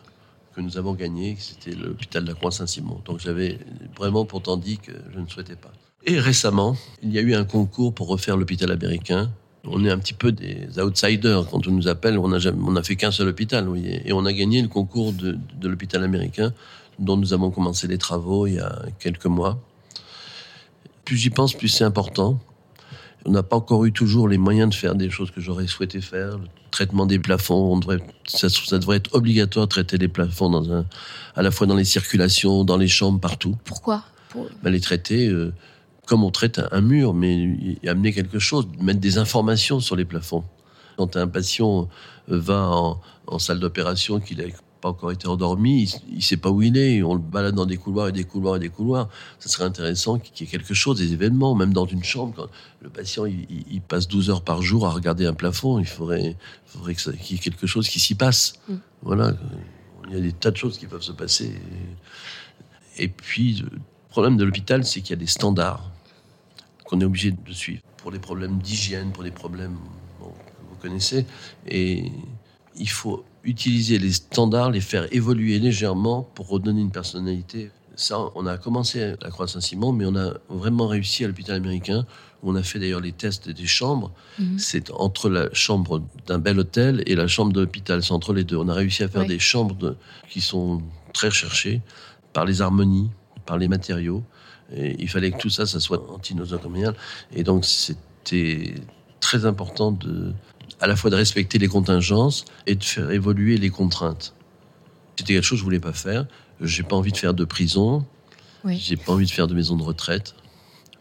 [0.55, 3.01] que nous avons gagné, c'était l'hôpital de la Croix-Saint-Simon.
[3.05, 3.59] Donc j'avais
[3.96, 5.70] vraiment pourtant dit que je ne souhaitais pas.
[6.05, 9.31] Et récemment, il y a eu un concours pour refaire l'hôpital américain.
[9.64, 12.18] On est un petit peu des outsiders quand on nous appelle.
[12.18, 16.03] On n'a fait qu'un seul hôpital, voyez, et on a gagné le concours de l'hôpital
[16.03, 16.53] américain,
[16.99, 19.61] dont nous avons commencé les travaux il y a quelques mois
[21.05, 22.39] plus j'y pense, plus c'est important.
[23.27, 26.01] On n'a pas encore eu toujours les moyens de faire des choses que j'aurais souhaité
[26.01, 26.39] faire.
[26.39, 30.73] Le traitement des plafonds, on devrait, ça, devrait être obligatoire de traiter les plafonds dans
[30.73, 30.87] un,
[31.37, 33.57] à la fois dans les circulations, dans les chambres, partout.
[33.65, 34.05] Pourquoi?
[34.63, 35.53] Ben, Les traiter euh,
[36.07, 40.45] comme on traite un, mur, mais amener quelque chose, mettre des informations sur les plafonds.
[40.97, 41.89] Quand un patient
[42.29, 44.45] va en, en salle d'opération, qu'il a
[44.81, 47.66] pas encore été endormi, il, ne sait pas où il est, on le balade dans
[47.66, 49.09] des couloirs et des couloirs et des couloirs.
[49.38, 52.35] Ça serait intéressant qu'il y ait quelque chose, des événements, même dans une chambre.
[52.35, 52.49] Quand
[52.81, 56.95] le patient il, passe 12 heures par jour à regarder un plafond, il faudrait, faudrait
[56.95, 58.55] qu'il y ait quelque chose qui s'y passe.
[58.69, 58.75] Mm.
[59.03, 59.35] Voilà,
[60.09, 61.53] il y a des tas de choses qui peuvent se passer.
[62.99, 65.90] Et puis, le problème de l'hôpital, c'est qu'il y a des standards
[66.85, 69.77] qu'on est obligé de suivre pour les problèmes d'hygiène, pour les problèmes
[70.19, 71.27] que vous connaissez.
[71.69, 72.11] Et
[72.77, 77.70] il faut utiliser les standards, les faire évoluer légèrement pour redonner une personnalité.
[77.96, 82.07] Ça, on a commencé à la Croix-Saint-Simon, mais on a vraiment réussi à l'hôpital américain,
[82.42, 84.11] où on a fait d'ailleurs les tests des chambres.
[84.38, 84.59] Mhm.
[84.59, 88.44] C'est entre la chambre d'un bel hôtel et la chambre de l'hôpital, c'est entre les
[88.44, 88.57] deux.
[88.57, 89.96] On a réussi à faire des chambres
[90.29, 91.83] qui sont très recherchées
[92.33, 93.11] par les harmonies,
[93.44, 94.22] par les matériaux.
[94.74, 96.94] Et il fallait que tout ça, ça soit anti-nosocomial.
[97.35, 98.74] Et donc, c'était
[99.18, 100.33] très important de,
[100.81, 104.35] à la fois de respecter les contingences et de faire évoluer les contraintes.
[105.16, 106.27] C'était quelque chose que je voulais pas faire.
[106.61, 108.05] J'ai pas envie de faire de prison.
[108.64, 110.35] J'ai pas envie de faire de maison de retraite.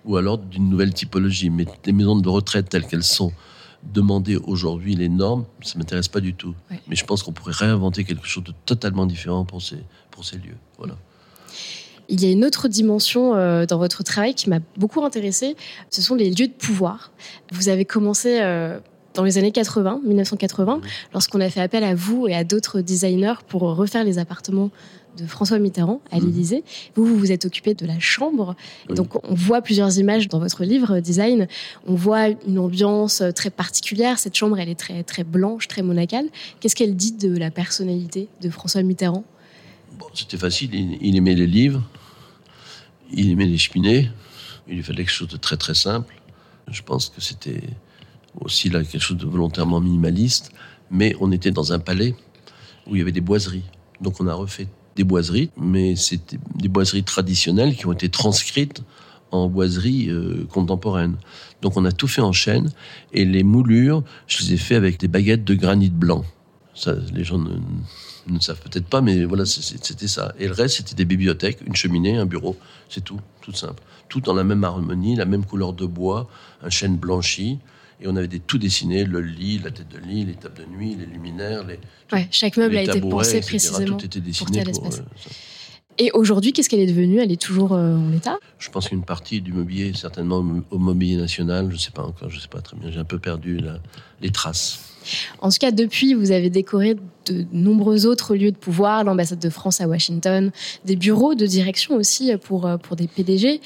[0.06, 1.50] Ou alors d'une nouvelle typologie.
[1.50, 3.32] Mais les maisons de retraite telles qu'elles sont
[3.84, 6.54] demandées aujourd'hui, les normes, ça m'intéresse pas du tout.
[6.88, 9.80] Mais je pense qu'on pourrait réinventer quelque chose de totalement différent pour ces,
[10.12, 10.58] pour ces lieux.
[10.78, 10.96] Voilà.
[12.10, 15.56] Il y a une autre dimension euh, dans votre travail qui m'a beaucoup intéressée,
[15.92, 17.12] ce sont les lieux de pouvoir.
[17.52, 18.80] Vous avez commencé euh,
[19.20, 20.80] dans les années 80, 1980,
[21.12, 24.70] lorsqu'on a fait appel à vous et à d'autres designers pour refaire les appartements
[25.18, 26.28] de François Mitterrand à mhm.
[26.28, 26.64] l'Élysée.
[26.96, 28.56] Vous, vous vous êtes occupé de la chambre.
[28.88, 31.50] donc, on voit plusieurs images dans votre livre Design.
[31.86, 34.20] On voit une ambiance très particulière.
[34.20, 36.28] Cette chambre, elle est très, très blanche, très monacale.
[36.62, 39.26] Qu'est-ce qu'elle dit de la personnalité de François Mitterrand?
[39.98, 40.74] Bon, C'était facile.
[41.02, 41.84] Il, aimait les livres.
[43.12, 44.10] Il aimait les cheminées.
[44.70, 46.16] Il lui fallait quelque chose de très, très simple.
[46.72, 47.64] Je pense que c'était
[48.40, 50.52] aussi là quelque chose de volontairement minimaliste,
[50.92, 52.16] mais on était dans un palais
[52.88, 53.64] où il y avait des boiseries.
[54.02, 58.84] Donc on a refait des boiseries, mais c'était des boiseries traditionnelles qui ont été transcrites
[59.32, 61.18] en boiseries euh, contemporaines.
[61.62, 62.72] Donc on a tout fait en chaîne
[63.14, 66.24] et les moulures, je les ai fait avec des baguettes de granit blanc.
[66.74, 67.52] Ça, les gens ne,
[68.28, 70.34] ne savent peut-être pas, mais voilà, c'était ça.
[70.40, 72.58] Et le reste, c'était des bibliothèques, une cheminée, un bureau,
[72.90, 73.84] c'est tout, tout simple.
[74.08, 76.30] Tout dans la même harmonie, la même couleur de bois,
[76.64, 77.60] un chêne blanchi.
[78.02, 80.66] Et on avait des tout dessinés, le lit, la tête de lit, les tables de
[80.66, 81.66] nuit, les luminaires.
[81.66, 81.80] Les,
[82.14, 84.90] ouais, chaque meuble a été pensé précisément tout était dessiné pour, euh,
[86.02, 87.20] et aujourd'hui, qu'est-ce qu'elle est devenue?
[87.20, 88.38] Elle est toujours euh, en état?
[88.58, 92.30] Je pense qu'une partie du mobilier, certainement au mobilier national, je ne sais pas encore,
[92.30, 93.60] je ne sais pas très bien, j'ai un peu perdu
[94.22, 94.80] les traces.
[95.42, 99.50] En tout cas, depuis, vous avez décoré de nombreux autres lieux de pouvoir, l'ambassade de
[99.50, 100.52] France à Washington,
[100.86, 103.60] des bureaux de direction aussi pour, euh, pour des PDG.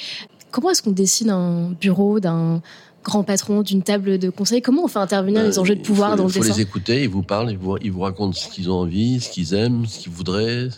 [0.49, 2.61] Comment est-ce qu'on dessine un bureau d'un
[3.03, 6.15] grand patron d'une table de conseil Comment on fait intervenir les euh, enjeux de pouvoir
[6.15, 8.33] dans le dessin Il faut les écouter, ils vous parlent, ils vous, ils vous racontent
[8.33, 10.69] ce qu'ils ont envie, ce qu'ils aiment, ce qu'ils voudraient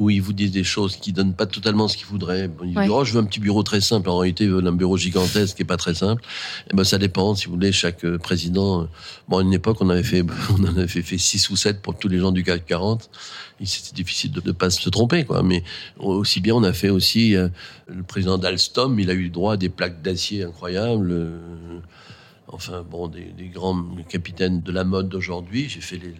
[0.00, 2.48] où ils vous disent des choses qui donnent pas totalement ce qu'ils voudraient.
[2.64, 4.08] Ils disent, oh, je veux un petit bureau très simple.
[4.08, 6.22] En réalité, ils veulent un bureau gigantesque qui est pas très simple.
[6.22, 7.34] Et eh ben, ça dépend.
[7.34, 8.88] Si vous voulez, chaque euh, président,
[9.28, 10.24] bon, à une époque, on avait fait,
[10.58, 13.10] on en avait fait, six ou sept pour tous les gens du CAC 40.
[13.62, 15.42] C'était difficile de ne pas se tromper, quoi.
[15.42, 15.62] Mais
[15.98, 17.50] aussi bien, on a fait aussi, euh,
[17.86, 21.10] le président d'Alstom, il a eu droit à des plaques d'acier incroyables.
[21.10, 21.38] Euh,
[22.48, 25.68] enfin, bon, des, grands capitaines de la mode d'aujourd'hui.
[25.68, 26.14] J'ai fait les,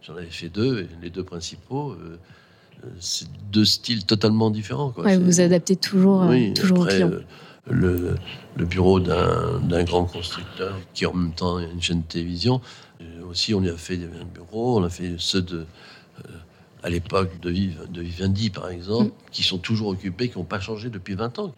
[0.00, 1.94] j'en avais fait deux, les deux principaux
[3.00, 4.90] c'est deux styles totalement différents.
[4.90, 5.16] Quoi.
[5.18, 7.10] vous adaptez toujours, euh, toujours au client.
[7.10, 7.20] Euh,
[7.70, 8.16] le,
[8.56, 12.60] le bureau d'un grand constructeur qui en même temps une chaîne de télévision.
[13.00, 16.28] Euh, aussi, on y a fait des bureaux, on a fait ceux de, euh,
[16.82, 19.30] à l'époque de, de Vivendi, par exemple, mm.
[19.32, 21.54] qui sont toujours occupés, qui n'ont pas changé depuis 20 ans.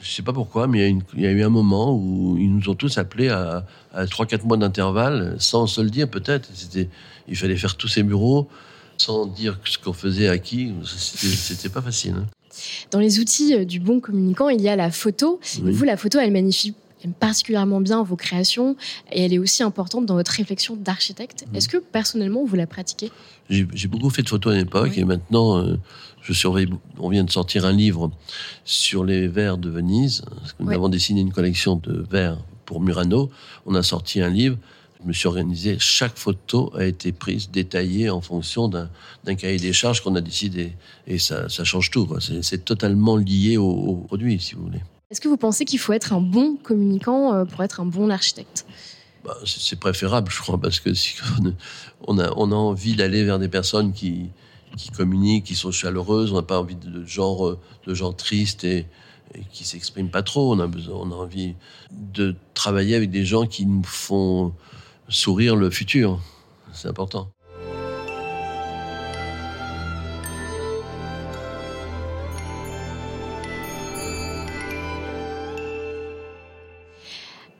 [0.00, 2.68] Je ne sais pas pourquoi, mais il y, a eu un moment où ils nous
[2.68, 6.48] ont tous appelés à, à 3-4 mois d'intervalle, sans se le dire peut-être.
[7.28, 8.48] Il fallait faire tous ces bureaux
[8.98, 10.72] sans dire ce qu'on faisait à qui.
[10.84, 12.14] C'était pas facile.
[12.18, 12.26] Hein.
[12.90, 15.40] Dans les outils euh, du bon communicant, il y a la photo.
[15.62, 16.74] Vous, la photo, elle magnifie
[17.20, 18.76] particulièrement bien vos créations
[19.12, 21.44] et elle est aussi importante dans votre réflexion d'architecte.
[21.52, 23.10] Est-ce que personnellement vous la pratiquez?
[23.50, 25.76] J'ai beaucoup fait de photos à l'époque et maintenant euh,
[26.22, 26.68] je surveille.
[26.98, 28.10] On vient de sortir un livre
[28.64, 30.22] sur les verres de Venise.
[30.60, 33.30] Nous avons dessiné une collection de verres pour Murano.
[33.66, 34.56] On a sorti un livre
[35.04, 35.76] je me suis organisé.
[35.78, 40.72] Chaque photo a été prise, détaillée en fonction d'un cahier des charges qu'on a décidé.
[41.06, 42.08] Et ça, change tout.
[42.42, 44.80] C'est totalement lié au, produit, si vous voulez.
[45.10, 48.10] Est-ce que vous pensez qu'il faut être un bon communicant euh, pour être un bon
[48.10, 48.66] architecte?
[49.22, 51.16] Bah, C'est préférable, je crois, parce que si
[52.06, 54.30] on, a, on a envie d'aller vers des personnes qui,
[54.76, 58.86] qui communiquent, qui sont chaleureuses, on n'a pas envie de genre, de gens tristes et,
[59.34, 60.52] et qui s'expriment pas trop.
[60.52, 61.54] On a besoin, on a envie
[61.92, 64.52] de travailler avec des gens qui nous font
[65.08, 66.20] sourire le futur.
[66.72, 67.28] C'est important.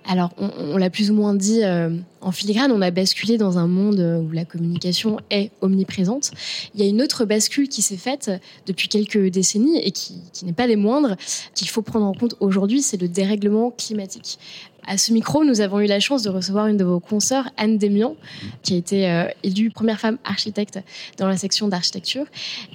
[0.07, 1.88] Alors, on, l'a plus ou moins dit euh,
[2.20, 6.30] en filigrane, on a basculé dans un monde où la communication est omniprésente.
[6.74, 8.30] Il y a une autre bascule qui s'est faite
[8.66, 11.16] depuis quelques décennies et qui, qui n'est pas des moindres,
[11.54, 14.38] qu'il faut prendre en compte aujourd'hui, c'est le dérèglement climatique.
[14.87, 17.79] À ce micro, nous avons eu la chance de recevoir une de vos consoeurs, Anne
[17.79, 18.16] Demian,
[18.62, 20.79] qui a été euh, élue première femme architecte
[21.16, 22.27] dans la section d'architecture.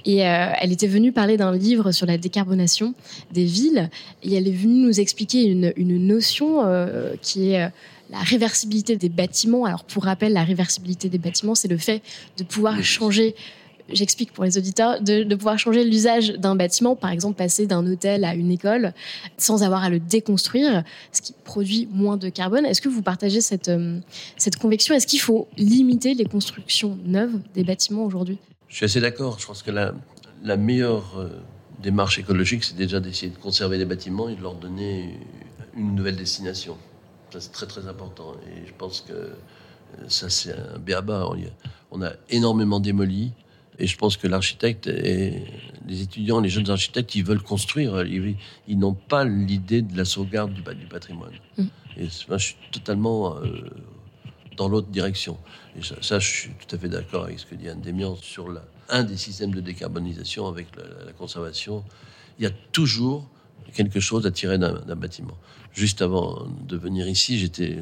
[0.04, 2.94] Et euh, elle était venue parler d'un livre sur la décarbonation
[3.32, 3.90] des villes.
[4.24, 7.70] Et elle est venue nous expliquer une, notion euh, qui est
[8.10, 9.64] la réversibilité des bâtiments.
[9.64, 12.02] Alors, pour rappel, la réversibilité des bâtiments, c'est le fait
[12.38, 13.36] de pouvoir changer
[13.92, 18.24] j'explique pour les auditeurs, de, pouvoir changer l'usage d'un bâtiment, par exemple passer d'un hôtel
[18.24, 18.92] à une école,
[19.36, 22.66] sans avoir à le déconstruire, ce qui produit moins de carbone.
[22.66, 23.98] Est-ce que vous partagez cette, euh,
[24.36, 24.94] cette conviction?
[24.94, 28.38] Est-ce qu'il faut limiter les constructions neuves des bâtiments aujourd'hui?
[28.68, 29.38] Je suis assez d'accord.
[29.38, 29.94] Je pense que la,
[30.42, 31.28] la meilleure euh,
[31.82, 35.18] démarche écologique, c'est déjà d'essayer de conserver les bâtiments et de leur donner
[35.76, 36.76] une nouvelle destination.
[37.32, 38.34] Ça, c'est très très important.
[38.46, 39.34] Et je pense que euh,
[40.08, 41.28] ça, c'est un béaba.
[41.90, 43.32] On a énormément démoli.
[43.80, 45.42] Et je pense que l'architecte et
[45.88, 48.04] les étudiants, les jeunes architectes, ils veulent construire.
[48.04, 51.32] Ils, n'ont pas l'idée de la sauvegarde du, du patrimoine.
[51.56, 51.64] Mm.
[51.96, 53.70] Et moi, je suis totalement euh,
[54.56, 55.38] dans l'autre direction.
[55.76, 58.50] Et ça, je suis tout à fait d'accord avec ce que dit Anne Demian sur
[58.50, 61.82] la, un des systèmes de décarbonisation avec la, conservation.
[62.38, 63.28] Il y a toujours
[63.74, 65.36] quelque chose à tirer d'un bâtiment.
[65.72, 67.78] Juste avant de venir ici, j'étais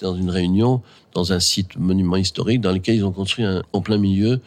[0.00, 0.82] dans une réunion
[1.14, 4.40] dans un site monument historique dans lequel ils ont construit un, en plein milieu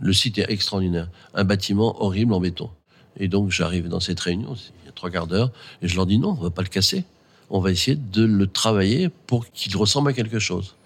[0.00, 1.08] le site est extraordinaire.
[1.34, 2.70] Un bâtiment horrible en béton.
[3.18, 5.50] Et donc j'arrive dans cette réunion, il y a trois quarts d'heure,
[5.82, 7.04] et je leur dis non, on va pas le casser.
[7.50, 10.76] On va essayer de le travailler pour qu'il ressemble à quelque chose.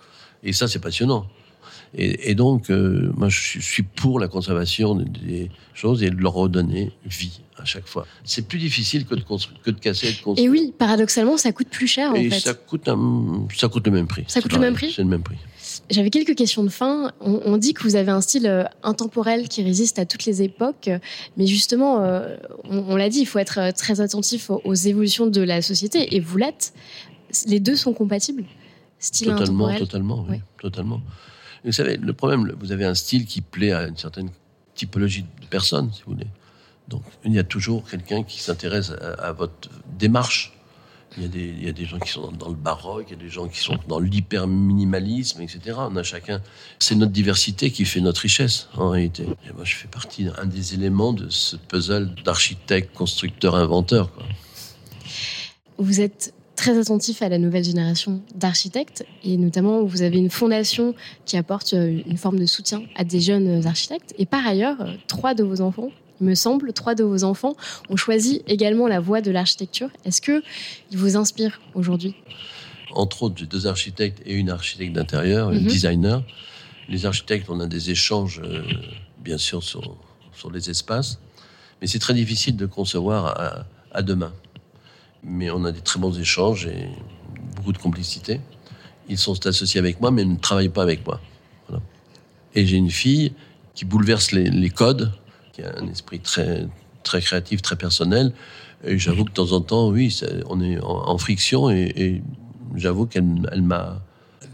[0.45, 1.27] Et ça, c'est passionnant.
[1.95, 6.91] Et, donc, euh, moi, je suis pour la conservation des choses et de leur redonner
[7.05, 8.07] vie à chaque fois.
[8.25, 9.23] C'est plus difficile que de,
[9.63, 10.47] que de casser et de construire.
[10.47, 12.89] Et oui, paradoxalement, ça coûte plus cher, en et ça coûte,
[13.55, 14.25] ça coûte le même prix.
[14.27, 15.37] Ça coûte le même prix C'est le même prix.
[15.91, 17.13] J'avais quelques questions de fin.
[17.21, 20.91] On, dit que vous avez un style euh, intemporel qui résiste à toutes les époques,
[21.37, 25.43] mais justement, euh, on, l'a dit, il faut être euh, très attentif aux, évolutions de
[25.43, 26.73] la société, et vous l'êtes.
[27.47, 28.45] Les deux sont compatibles?
[28.99, 29.79] Style totalement, intemporel?
[29.81, 31.01] totalement, oui, totalement.
[31.65, 34.31] vous savez, le problème, vous avez un style qui plaît à une certaine
[34.75, 36.29] typologie de personnes, si vous voulez.
[36.89, 39.69] Donc, il y a toujours quelqu'un qui s'intéresse à votre
[39.99, 40.53] démarche
[41.19, 43.47] il y, a des, gens qui sont dans le baroque, il y a des gens
[43.47, 45.77] qui sont dans l'hyper-minimalisme, etc.
[45.79, 46.41] On a chacun.
[46.79, 49.25] C'est notre diversité qui fait notre richesse, en réalité.
[49.49, 54.11] Et moi, je fais partie d'un des éléments de ce puzzle d'architecte, constructeur, inventeur.
[55.79, 60.95] Vous êtes très attentif à la nouvelle génération d'architectes et notamment vous avez une fondation
[61.25, 64.77] qui apporte une forme de soutien à des jeunes architectes et par ailleurs
[65.09, 65.91] trois de vos enfants
[66.23, 67.57] me semble, trois de vos enfants
[67.89, 69.91] ont choisi également la voie de l'architecture.
[70.05, 70.43] Est-ce que
[70.91, 72.15] il vous inspire aujourd'hui?
[72.95, 75.69] Entre autres, j'ai deux architectes et une architecte d'intérieur, une mhm.
[75.69, 76.23] designer.
[76.89, 78.63] Les architectes, on a des échanges, euh,
[79.23, 79.97] bien sûr, sur,
[80.35, 81.19] sur les espaces,
[81.81, 84.33] mais c'est très difficile de concevoir à, deux mains.
[85.23, 86.89] Mais on a des très bons échanges et
[87.57, 88.41] beaucoup de complicité.
[89.09, 91.21] Ils sont associés avec moi, mais ne travaillent pas avec moi.
[92.55, 93.33] Et j'ai une fille
[93.75, 95.13] qui bouleverse les, les codes
[95.63, 96.67] qui a un esprit très,
[97.03, 98.33] très créatif, très personnel.
[98.85, 102.23] Et j'avoue que de temps en temps, oui, on est en, friction et,
[102.75, 103.25] j'avoue qu'elle
[103.63, 104.03] m'a,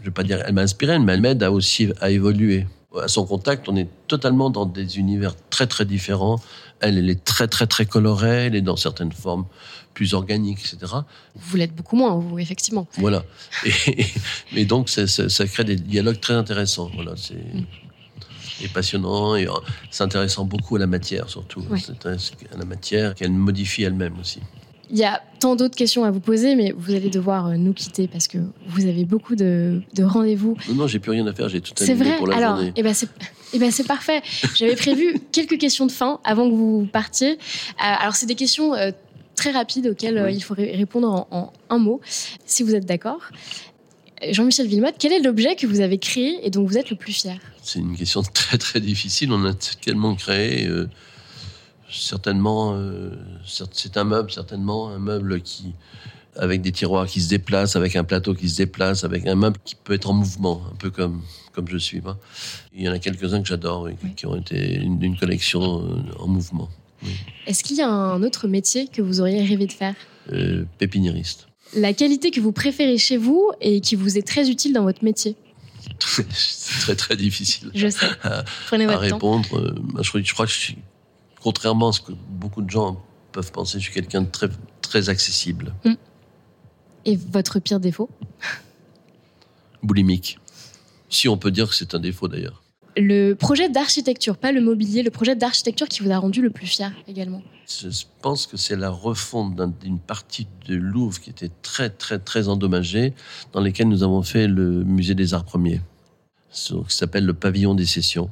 [0.01, 2.67] je vais pas dire, elle m'a inspiré, mais elle m'aide à aussi à évoluer.
[2.99, 6.39] À son contact, on est totalement dans des univers très très différents.
[6.79, 9.45] Elle, elle est très très très colorée, elle est dans certaines formes
[9.93, 10.93] plus organiques, etc.
[11.35, 12.87] Vous l'êtes beaucoup moins, vous, effectivement.
[12.97, 13.23] Voilà.
[13.65, 14.05] Et,
[14.53, 16.89] mais donc, ça, ça, crée des dialogues très intéressants.
[16.95, 17.35] Voilà, c'est...
[17.35, 17.65] Mm
[18.61, 19.51] et passionnant et euh,
[19.99, 21.63] intéressant beaucoup à la matière surtout.
[21.71, 24.39] À la matière qu'elle modifie elle-même aussi.
[24.91, 27.73] Il y a tant d'autres questions à vous poser, mais vous allez devoir euh, nous
[27.73, 30.57] quitter parce que vous avez beaucoup de, rendez-vous.
[30.67, 32.73] Non, non, j'ai plus rien à faire, j'ai tout annulé vrai pour la Alors, journée.
[32.75, 33.07] Eh ben c'est,
[33.53, 34.23] eh ben c'est parfait.
[34.55, 37.33] J'avais prévu quelques questions de fin avant que vous partiez.
[37.33, 37.35] Euh,
[37.77, 38.73] alors, c'est des questions
[39.35, 42.01] très rapides auxquelles il faut répondre en, un mot,
[42.45, 43.21] si vous êtes d'accord.
[44.31, 47.13] Jean-Michel Villemotte, quel est l'objet que vous avez créé et dont vous êtes le plus
[47.13, 47.39] fier?
[47.69, 49.31] C'est une question très très difficile.
[49.31, 50.65] On a tellement créé.
[50.65, 50.89] Euh,
[51.91, 53.11] certainement, euh,
[53.45, 55.73] c'est un meuble, certainement, un meuble qui,
[56.35, 59.57] avec des tiroirs qui se déplacent, avec un plateau qui se déplace, avec un meuble
[59.63, 61.21] qui peut être en mouvement, un peu comme,
[61.53, 62.01] comme je suis.
[62.73, 66.69] Il y en a quelques-uns que j'adore, qui ont été une, collection euh, en mouvement.
[67.45, 69.95] Est-ce qu'il y a un autre métier que vous auriez rêvé de faire?
[70.79, 71.45] Pépiniériste
[71.75, 75.03] la qualité que vous préférez chez vous et qui vous est très utile dans votre
[75.03, 75.35] métier?
[76.31, 77.71] C'est très très difficile.
[77.73, 78.05] Je sais.
[78.23, 79.57] À, votre répondre.
[79.57, 80.77] Euh, je, crois que je suis,
[81.41, 84.49] contrairement à ce que beaucoup de gens peuvent penser, je suis quelqu'un de très
[84.81, 85.73] très accessible.
[85.85, 85.95] Hmm.
[87.05, 88.09] Et votre pire défaut?
[89.83, 90.39] Boulimique.
[91.09, 92.61] Si on peut dire que c'est un défaut d'ailleurs.
[92.97, 96.67] Le projet d'architecture, pas le mobilier, le projet d'architecture qui vous a rendu le plus
[96.67, 97.87] fier également Je
[98.21, 103.13] pense que c'est la refonte d'une partie de Louvre qui était très, très, très endommagée,
[103.53, 105.81] dans lesquelles nous avons fait le musée des arts premiers,
[106.51, 108.29] qui s'appelle le pavillon des sessions.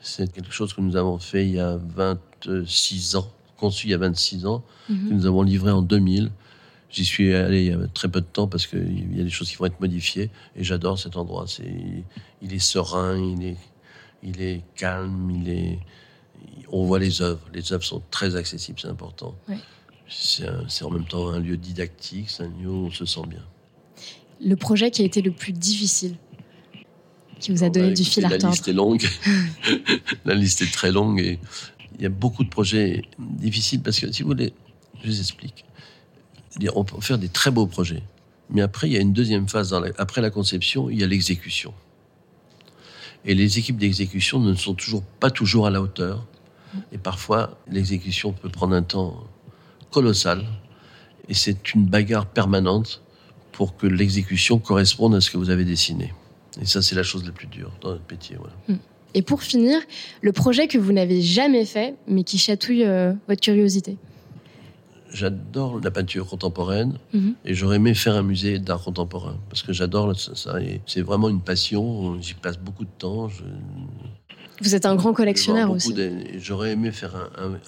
[0.00, 3.94] C'est quelque chose que nous avons fait il y a 26 ans, conçu il y
[3.94, 5.08] a 26 ans, mhm.
[5.08, 6.30] que nous avons livré en 2000.
[6.94, 9.30] J'y suis allé il y a très peu de temps parce qu'il y a des
[9.30, 11.44] choses qui vont être modifiées et j'adore cet endroit.
[11.48, 11.74] C'est,
[12.40, 13.56] il est serein, il est,
[14.22, 15.78] il est calme, il est,
[16.70, 17.40] on voit les œuvres.
[17.52, 19.34] Les œuvres sont très accessibles, c'est important.
[20.08, 23.42] C'est, en même temps un lieu didactique, c'est un lieu où on se sent bien.
[24.40, 26.14] Le projet qui a été le plus difficile,
[27.40, 28.46] qui vous a donné bah, du fil à retordre.
[28.46, 29.04] La liste est longue.
[30.24, 31.40] la liste est très longue et
[31.96, 34.52] il y a beaucoup de projets difficiles parce que si vous voulez,
[35.02, 35.64] je vous explique
[36.74, 38.02] on peut faire des très beaux projets.
[38.50, 39.74] Mais après, il y a une deuxième phase.
[39.98, 41.72] après la conception, il y a l'exécution.
[43.24, 46.26] Et les équipes d'exécution ne sont toujours pas toujours à la hauteur.
[46.92, 49.24] Et parfois, l'exécution peut prendre un temps
[49.90, 50.44] colossal.
[51.28, 53.02] Et c'est une bagarre permanente
[53.52, 56.12] pour que l'exécution corresponde à ce que vous avez dessiné.
[56.60, 58.36] Et ça, c'est la chose la plus dure dans notre métier.
[58.68, 58.76] Hmm.
[59.14, 59.80] Et pour finir,
[60.20, 63.96] le projet que vous n'avez jamais fait, mais qui chatouille euh, votre curiosité?
[65.14, 67.34] J'adore la peinture contemporaine mhm.
[67.44, 70.58] et j'aurais aimé faire un musée d'art contemporain parce que j'adore ça.
[70.86, 72.20] c'est vraiment une passion.
[72.20, 73.28] J'y passe beaucoup de temps.
[74.60, 75.94] Vous êtes un grand collectionneur aussi.
[76.38, 77.14] J'aurais aimé faire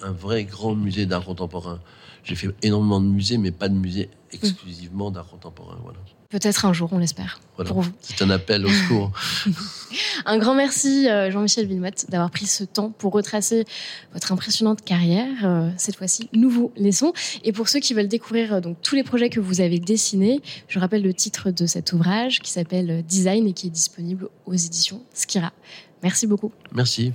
[0.03, 1.79] un, vrai grand musée d'art contemporain.
[2.23, 5.77] J'ai fait énormément de musées, mais pas de musée exclusivement d'art contemporain.
[5.83, 5.99] Voilà.
[6.29, 7.39] Peut-être un jour, on l'espère.
[8.01, 9.11] C'est un appel au secours.
[10.25, 13.63] un grand merci, euh, Jean-Michel Villemotte, d'avoir pris ce temps pour retracer
[14.13, 15.45] votre impressionnante carrière.
[15.45, 17.13] Euh, cette fois-ci, nous vous laissons.
[17.43, 20.41] Et pour ceux qui veulent découvrir euh, donc tous les projets que vous avez dessinés,
[20.67, 24.53] je rappelle le titre de cet ouvrage qui s'appelle Design et qui est disponible aux
[24.53, 25.53] éditions Skira.
[26.03, 26.51] Merci beaucoup.
[26.73, 27.13] Merci.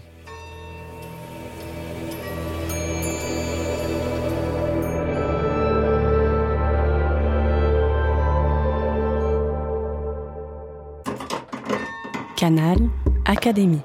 [12.43, 12.91] Canal
[13.25, 13.83] Académie.